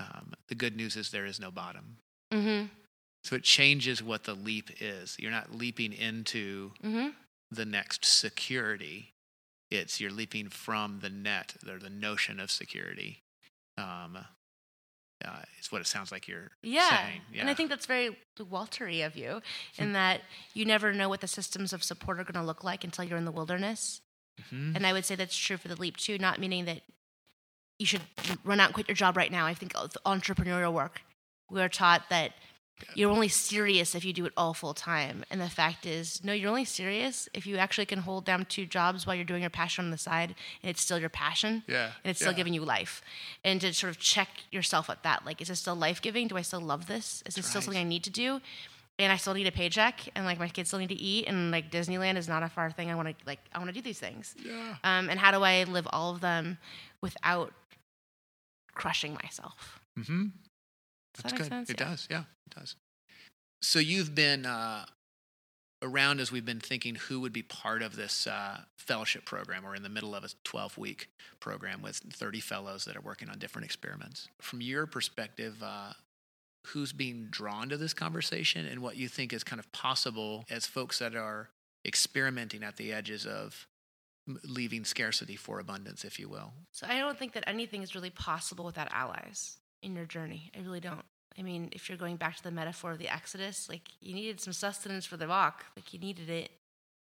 Um, 0.00 0.32
the 0.48 0.54
good 0.56 0.76
news 0.76 0.96
is 0.96 1.10
there 1.10 1.26
is 1.26 1.38
no 1.38 1.50
bottom. 1.50 1.98
Mm-hmm. 2.34 2.66
So 3.22 3.36
it 3.36 3.42
changes 3.42 4.02
what 4.02 4.24
the 4.24 4.34
leap 4.34 4.70
is. 4.80 5.16
You're 5.18 5.30
not 5.30 5.54
leaping 5.54 5.92
into 5.92 6.72
mm-hmm. 6.82 7.08
the 7.50 7.64
next 7.64 8.04
security. 8.04 9.14
It's 9.70 10.00
you're 10.00 10.10
leaping 10.10 10.48
from 10.48 11.00
the 11.00 11.08
net 11.08 11.54
or 11.66 11.78
the 11.78 11.90
notion 11.90 12.38
of 12.38 12.50
security. 12.50 13.22
Um, 13.78 14.18
uh, 15.24 15.42
it's 15.58 15.72
what 15.72 15.80
it 15.80 15.86
sounds 15.86 16.12
like 16.12 16.28
you're 16.28 16.50
yeah. 16.62 16.90
saying. 16.90 17.20
Yeah. 17.32 17.40
And 17.40 17.50
I 17.50 17.54
think 17.54 17.70
that's 17.70 17.86
very 17.86 18.16
Waltery 18.38 19.06
of 19.06 19.16
you 19.16 19.40
in 19.78 19.92
that 19.94 20.20
you 20.52 20.66
never 20.66 20.92
know 20.92 21.08
what 21.08 21.22
the 21.22 21.26
systems 21.26 21.72
of 21.72 21.82
support 21.82 22.20
are 22.20 22.24
going 22.24 22.40
to 22.40 22.46
look 22.46 22.62
like 22.62 22.84
until 22.84 23.04
you're 23.04 23.16
in 23.16 23.24
the 23.24 23.32
wilderness. 23.32 24.02
Mm-hmm. 24.42 24.76
And 24.76 24.86
I 24.86 24.92
would 24.92 25.06
say 25.06 25.14
that's 25.14 25.36
true 25.36 25.56
for 25.56 25.68
the 25.68 25.76
leap 25.76 25.96
too, 25.96 26.18
not 26.18 26.40
meaning 26.40 26.66
that 26.66 26.82
you 27.78 27.86
should 27.86 28.02
run 28.44 28.60
out 28.60 28.66
and 28.66 28.74
quit 28.74 28.88
your 28.88 28.96
job 28.96 29.16
right 29.16 29.32
now. 29.32 29.46
I 29.46 29.54
think 29.54 29.72
entrepreneurial 29.72 30.72
work 30.72 31.00
we 31.50 31.60
are 31.60 31.68
taught 31.68 32.08
that 32.10 32.32
you're 32.94 33.10
only 33.10 33.28
serious 33.28 33.94
if 33.94 34.04
you 34.04 34.12
do 34.12 34.26
it 34.26 34.32
all 34.36 34.52
full 34.52 34.74
time. 34.74 35.24
And 35.30 35.40
the 35.40 35.48
fact 35.48 35.86
is, 35.86 36.22
no, 36.24 36.32
you're 36.32 36.50
only 36.50 36.64
serious 36.64 37.28
if 37.32 37.46
you 37.46 37.56
actually 37.56 37.86
can 37.86 38.00
hold 38.00 38.24
down 38.24 38.44
two 38.46 38.66
jobs 38.66 39.06
while 39.06 39.14
you're 39.14 39.24
doing 39.24 39.42
your 39.42 39.50
passion 39.50 39.84
on 39.84 39.90
the 39.90 39.98
side 39.98 40.34
and 40.62 40.70
it's 40.70 40.80
still 40.80 40.98
your 40.98 41.08
passion. 41.08 41.62
Yeah. 41.66 41.90
And 42.02 42.10
it's 42.10 42.18
still 42.18 42.32
yeah. 42.32 42.36
giving 42.36 42.54
you 42.54 42.62
life. 42.62 43.02
And 43.44 43.60
to 43.60 43.72
sort 43.72 43.90
of 43.90 43.98
check 43.98 44.28
yourself 44.50 44.90
at 44.90 45.02
that. 45.04 45.24
Like, 45.24 45.40
is 45.40 45.48
this 45.48 45.60
still 45.60 45.76
life 45.76 46.02
giving? 46.02 46.28
Do 46.28 46.36
I 46.36 46.42
still 46.42 46.60
love 46.60 46.86
this? 46.86 47.22
Is 47.26 47.38
it 47.38 47.44
still 47.44 47.62
something 47.62 47.80
I 47.80 47.84
need 47.84 48.04
to 48.04 48.10
do? 48.10 48.40
And 48.98 49.12
I 49.12 49.16
still 49.16 49.34
need 49.34 49.46
a 49.48 49.52
paycheck 49.52 50.00
and 50.14 50.24
like 50.24 50.38
my 50.38 50.48
kids 50.48 50.68
still 50.68 50.78
need 50.78 50.90
to 50.90 50.94
eat 50.94 51.26
and 51.26 51.50
like 51.50 51.70
Disneyland 51.70 52.16
is 52.16 52.28
not 52.28 52.42
a 52.44 52.48
far 52.48 52.70
thing. 52.70 52.90
I 52.90 52.94
want 52.94 53.08
to 53.08 53.14
like 53.26 53.40
I 53.52 53.58
want 53.58 53.68
to 53.68 53.74
do 53.74 53.82
these 53.82 53.98
things. 53.98 54.34
Yeah. 54.44 54.76
Um, 54.84 55.08
and 55.08 55.18
how 55.18 55.32
do 55.32 55.42
I 55.42 55.64
live 55.64 55.88
all 55.90 56.12
of 56.14 56.20
them 56.20 56.58
without 57.00 57.52
crushing 58.74 59.14
myself? 59.14 59.80
Mm-hmm. 59.98 60.26
That's 61.16 61.32
that 61.32 61.38
good. 61.38 61.48
Sense? 61.48 61.70
It 61.70 61.80
yeah. 61.80 61.88
does. 61.88 62.08
Yeah, 62.10 62.24
it 62.46 62.54
does. 62.54 62.76
So 63.62 63.78
you've 63.78 64.14
been 64.14 64.44
uh, 64.46 64.84
around 65.82 66.20
as 66.20 66.32
we've 66.32 66.44
been 66.44 66.60
thinking 66.60 66.94
who 66.94 67.20
would 67.20 67.32
be 67.32 67.42
part 67.42 67.82
of 67.82 67.96
this 67.96 68.26
uh, 68.26 68.60
fellowship 68.76 69.24
program. 69.24 69.64
We're 69.64 69.74
in 69.74 69.82
the 69.82 69.88
middle 69.88 70.14
of 70.14 70.24
a 70.24 70.28
12 70.44 70.78
week 70.78 71.08
program 71.40 71.82
with 71.82 71.96
30 71.96 72.40
fellows 72.40 72.84
that 72.86 72.96
are 72.96 73.00
working 73.00 73.28
on 73.28 73.38
different 73.38 73.66
experiments. 73.66 74.28
From 74.40 74.60
your 74.60 74.86
perspective, 74.86 75.62
uh, 75.62 75.92
who's 76.68 76.92
being 76.92 77.28
drawn 77.30 77.68
to 77.68 77.76
this 77.76 77.92
conversation 77.92 78.66
and 78.66 78.80
what 78.80 78.96
you 78.96 79.08
think 79.08 79.32
is 79.32 79.44
kind 79.44 79.60
of 79.60 79.70
possible 79.72 80.44
as 80.50 80.66
folks 80.66 80.98
that 80.98 81.14
are 81.14 81.50
experimenting 81.86 82.62
at 82.62 82.76
the 82.76 82.92
edges 82.92 83.26
of 83.26 83.66
leaving 84.42 84.84
scarcity 84.86 85.36
for 85.36 85.60
abundance, 85.60 86.04
if 86.04 86.18
you 86.18 86.28
will? 86.28 86.54
So 86.72 86.86
I 86.88 86.98
don't 86.98 87.18
think 87.18 87.34
that 87.34 87.44
anything 87.46 87.82
is 87.82 87.94
really 87.94 88.10
possible 88.10 88.64
without 88.64 88.88
allies 88.90 89.58
in 89.84 89.94
your 89.94 90.06
journey. 90.06 90.50
I 90.56 90.60
really 90.62 90.80
don't. 90.80 91.04
I 91.38 91.42
mean, 91.42 91.68
if 91.72 91.88
you're 91.88 91.98
going 91.98 92.16
back 92.16 92.36
to 92.36 92.42
the 92.42 92.50
metaphor 92.50 92.92
of 92.92 92.98
the 92.98 93.12
Exodus, 93.12 93.68
like 93.68 93.82
you 94.00 94.14
needed 94.14 94.40
some 94.40 94.52
sustenance 94.52 95.04
for 95.04 95.16
the 95.16 95.26
walk, 95.26 95.64
like 95.76 95.92
you 95.92 95.98
needed 95.98 96.30
it. 96.30 96.50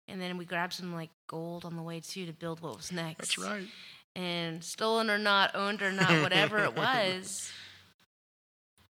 And 0.07 0.21
then 0.21 0.37
we 0.37 0.45
grabbed 0.45 0.73
some 0.73 0.93
like 0.93 1.09
gold 1.27 1.65
on 1.65 1.75
the 1.75 1.81
way 1.81 1.99
too 1.99 2.25
to 2.25 2.33
build 2.33 2.61
what 2.61 2.75
was 2.75 2.91
next. 2.91 3.35
That's 3.35 3.37
right. 3.37 3.67
And 4.15 4.63
stolen 4.63 5.09
or 5.09 5.17
not, 5.17 5.55
owned 5.55 5.81
or 5.81 5.91
not, 5.91 6.21
whatever 6.21 6.59
it 6.59 6.75
was, 6.77 7.51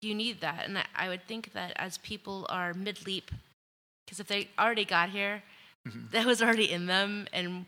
you 0.02 0.14
need 0.14 0.42
that. 0.42 0.66
And 0.68 0.78
I 0.96 1.10
would 1.10 1.26
think 1.28 1.54
that 1.54 1.74
as 1.76 1.98
people 2.00 2.46
are 2.50 2.74
mid 2.74 3.06
leap, 3.06 3.32
because 4.06 4.20
if 4.20 4.28
they 4.28 4.50
already 4.60 4.86
got 4.86 5.10
here, 5.10 5.44
mm-hmm. 5.88 6.08
that 6.12 6.26
was 6.26 6.42
already 6.42 6.72
in 6.72 6.86
them. 6.86 7.28
And 7.32 7.66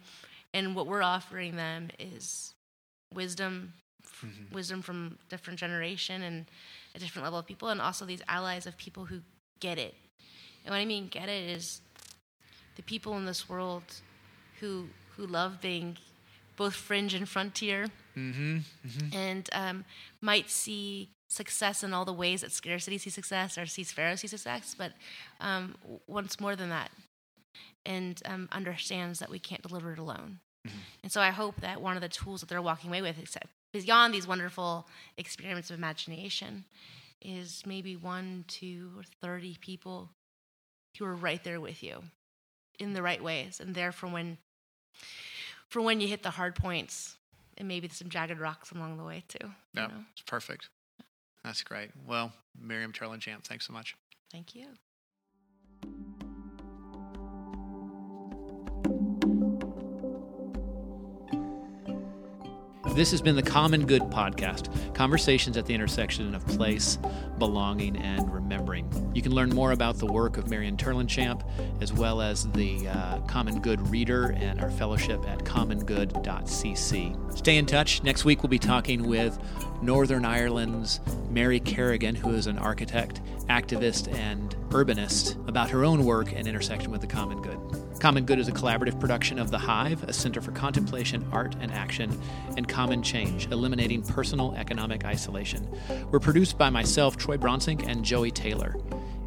and 0.53 0.75
what 0.75 0.87
we're 0.87 1.03
offering 1.03 1.55
them 1.55 1.89
is 1.99 2.53
wisdom, 3.13 3.73
mm-hmm. 4.23 4.53
wisdom 4.53 4.81
from 4.81 5.17
different 5.29 5.59
generation 5.59 6.21
and 6.21 6.45
a 6.95 6.99
different 6.99 7.23
level 7.23 7.39
of 7.39 7.45
people, 7.45 7.69
and 7.69 7.81
also 7.81 8.05
these 8.05 8.21
allies 8.27 8.65
of 8.65 8.77
people 8.77 9.05
who 9.05 9.21
get 9.59 9.77
it. 9.77 9.95
And 10.63 10.71
what 10.73 10.77
I 10.79 10.85
mean 10.85 11.07
get 11.07 11.29
it 11.29 11.49
is 11.49 11.81
the 12.75 12.83
people 12.83 13.17
in 13.17 13.25
this 13.25 13.47
world 13.49 13.83
who 14.59 14.87
who 15.15 15.25
love 15.25 15.61
being 15.61 15.97
both 16.57 16.75
fringe 16.75 17.13
and 17.13 17.27
frontier, 17.27 17.87
Mm-hmm. 18.17 18.59
Mm-hmm. 18.87 19.13
and 19.13 19.49
um, 19.51 19.85
might 20.21 20.49
see 20.49 21.09
success 21.29 21.83
in 21.83 21.93
all 21.93 22.05
the 22.05 22.13
ways 22.13 22.41
that 22.41 22.51
scarcity 22.53 22.97
sees 22.97 23.13
success 23.13 23.57
or 23.57 23.65
sees 23.65 23.91
Pharaoh 23.91 24.15
sees 24.15 24.29
success, 24.31 24.73
but 24.77 24.93
um, 25.41 25.75
wants 26.07 26.39
more 26.39 26.55
than 26.55 26.69
that 26.69 26.91
and 27.85 28.21
um, 28.25 28.47
understands 28.53 29.19
that 29.19 29.29
we 29.29 29.37
can't 29.37 29.61
deliver 29.61 29.91
it 29.91 29.99
alone. 29.99 30.39
Mhm. 30.65 30.71
And 31.03 31.11
so 31.11 31.19
I 31.19 31.31
hope 31.31 31.59
that 31.61 31.81
one 31.81 31.97
of 31.97 32.01
the 32.01 32.07
tools 32.09 32.39
that 32.39 32.47
they're 32.49 32.61
walking 32.61 32.89
away 32.89 33.01
with, 33.01 33.19
except 33.19 33.47
beyond 33.83 34.13
these 34.13 34.27
wonderful 34.27 34.87
experiments 35.17 35.69
of 35.69 35.77
imagination, 35.77 36.65
is 37.21 37.63
maybe 37.65 37.95
one, 37.95 38.45
two, 38.47 38.91
or 38.97 39.03
30 39.21 39.57
people 39.59 40.09
who 40.97 41.05
are 41.05 41.15
right 41.15 41.43
there 41.43 41.59
with 41.59 41.83
you 41.83 42.03
in 42.79 42.93
the 42.93 43.01
right 43.01 43.23
ways 43.23 43.59
and 43.59 43.73
there 43.73 43.91
for 43.91 44.07
when 44.07 44.37
for 45.67 45.81
when 45.81 45.99
you 45.99 46.07
hit 46.07 46.23
the 46.23 46.29
hard 46.29 46.55
points 46.55 47.15
and 47.57 47.67
maybe 47.67 47.87
some 47.89 48.09
jagged 48.09 48.39
rocks 48.39 48.71
along 48.71 48.97
the 48.97 49.03
way 49.03 49.23
too. 49.27 49.49
Yeah, 49.73 49.87
know? 49.87 50.05
it's 50.13 50.21
perfect. 50.21 50.69
That's 51.43 51.63
great. 51.63 51.91
Well, 52.07 52.31
Miriam 52.59 52.91
Terlinchamp, 52.91 53.43
thanks 53.43 53.67
so 53.67 53.73
much. 53.73 53.95
Thank 54.31 54.55
you. 54.55 54.67
This 62.95 63.11
has 63.11 63.21
been 63.21 63.35
the 63.35 63.43
Common 63.43 63.85
Good 63.85 64.03
Podcast 64.03 64.95
conversations 64.95 65.57
at 65.57 65.65
the 65.65 65.73
intersection 65.73 66.33
of 66.33 66.47
place, 66.47 66.97
belonging, 67.37 67.97
and 67.97 68.33
remembering. 68.33 68.89
You 69.13 69.21
can 69.21 69.33
learn 69.33 69.49
more 69.49 69.73
about 69.73 69.97
the 69.97 70.05
work 70.05 70.37
of 70.37 70.49
Miriam 70.49 70.77
Terlinchamp, 70.77 71.43
as 71.81 71.91
well 71.91 72.21
as 72.21 72.49
the 72.51 72.87
uh, 72.87 73.19
Common 73.27 73.59
Good 73.59 73.81
Reader 73.89 74.37
and 74.37 74.61
our 74.61 74.71
fellowship 74.71 75.27
at 75.27 75.39
commongood.cc. 75.39 77.37
Stay 77.37 77.57
in 77.57 77.65
touch. 77.65 78.01
Next 78.01 78.23
week, 78.23 78.43
we'll 78.43 78.49
be 78.49 78.59
talking 78.59 79.09
with 79.09 79.37
Northern 79.81 80.23
Ireland's 80.23 81.01
Mary 81.29 81.59
Kerrigan, 81.59 82.15
who 82.15 82.29
is 82.29 82.47
an 82.47 82.57
architect, 82.57 83.19
activist, 83.49 84.07
and 84.15 84.55
urbanist, 84.69 85.35
about 85.49 85.69
her 85.69 85.83
own 85.83 86.05
work 86.05 86.31
and 86.31 86.47
intersection 86.47 86.91
with 86.91 87.01
the 87.01 87.07
common 87.07 87.41
good. 87.41 87.59
Common 88.05 88.23
Good 88.23 88.37
is 88.37 88.47
a 88.47 88.51
collaborative 88.51 88.99
production 88.99 89.39
of 89.39 89.49
The 89.49 89.57
Hive, 89.57 90.03
a 90.03 90.13
center 90.13 90.39
for 90.39 90.51
contemplation, 90.51 91.27
art, 91.31 91.55
and 91.59 91.71
action, 91.71 92.15
and 92.55 92.69
Common 92.69 93.01
Change, 93.01 93.47
eliminating 93.47 94.03
personal 94.03 94.53
economic 94.53 95.05
isolation. 95.05 95.67
We're 96.11 96.19
produced 96.19 96.55
by 96.55 96.69
myself, 96.69 97.17
Troy 97.17 97.35
Bronsink, 97.37 97.87
and 97.87 98.05
Joey 98.05 98.29
Taylor. 98.29 98.75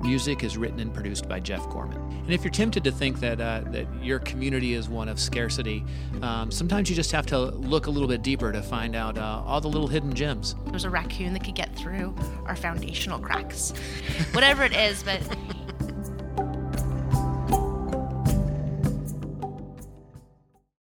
Music 0.01 0.45
is 0.45 0.57
written 0.57 0.79
and 0.79 0.95
produced 0.95 1.29
by 1.29 1.41
Jeff 1.41 1.69
Gorman. 1.71 1.99
And 1.99 2.33
if 2.33 2.45
you're 2.45 2.53
tempted 2.53 2.85
to 2.85 2.93
think 2.93 3.19
that 3.19 3.41
uh, 3.41 3.63
that 3.73 3.89
your 4.01 4.21
community 4.21 4.75
is 4.75 4.89
one 4.89 5.09
of 5.09 5.19
scarcity, 5.19 5.85
um, 6.23 6.53
sometimes 6.53 6.89
you 6.89 6.95
just 6.95 7.11
have 7.11 7.27
to 7.27 7.37
look 7.37 7.89
a 7.89 7.91
little 7.91 8.07
bit 8.07 8.23
deeper 8.23 8.53
to 8.53 8.63
find 8.63 8.95
out 8.95 9.19
uh, 9.19 9.43
all 9.45 9.61
the 9.61 9.67
little 9.67 9.89
hidden 9.89 10.15
gems. 10.15 10.55
There's 10.67 10.85
a 10.85 10.91
raccoon 10.91 11.33
that 11.33 11.43
could 11.43 11.57
get 11.57 11.75
through 11.75 12.15
our 12.47 12.55
foundational 12.55 13.19
cracks. 13.19 13.73
Whatever 14.31 14.63
it 14.63 14.73
is, 14.73 15.03
but 15.03 15.21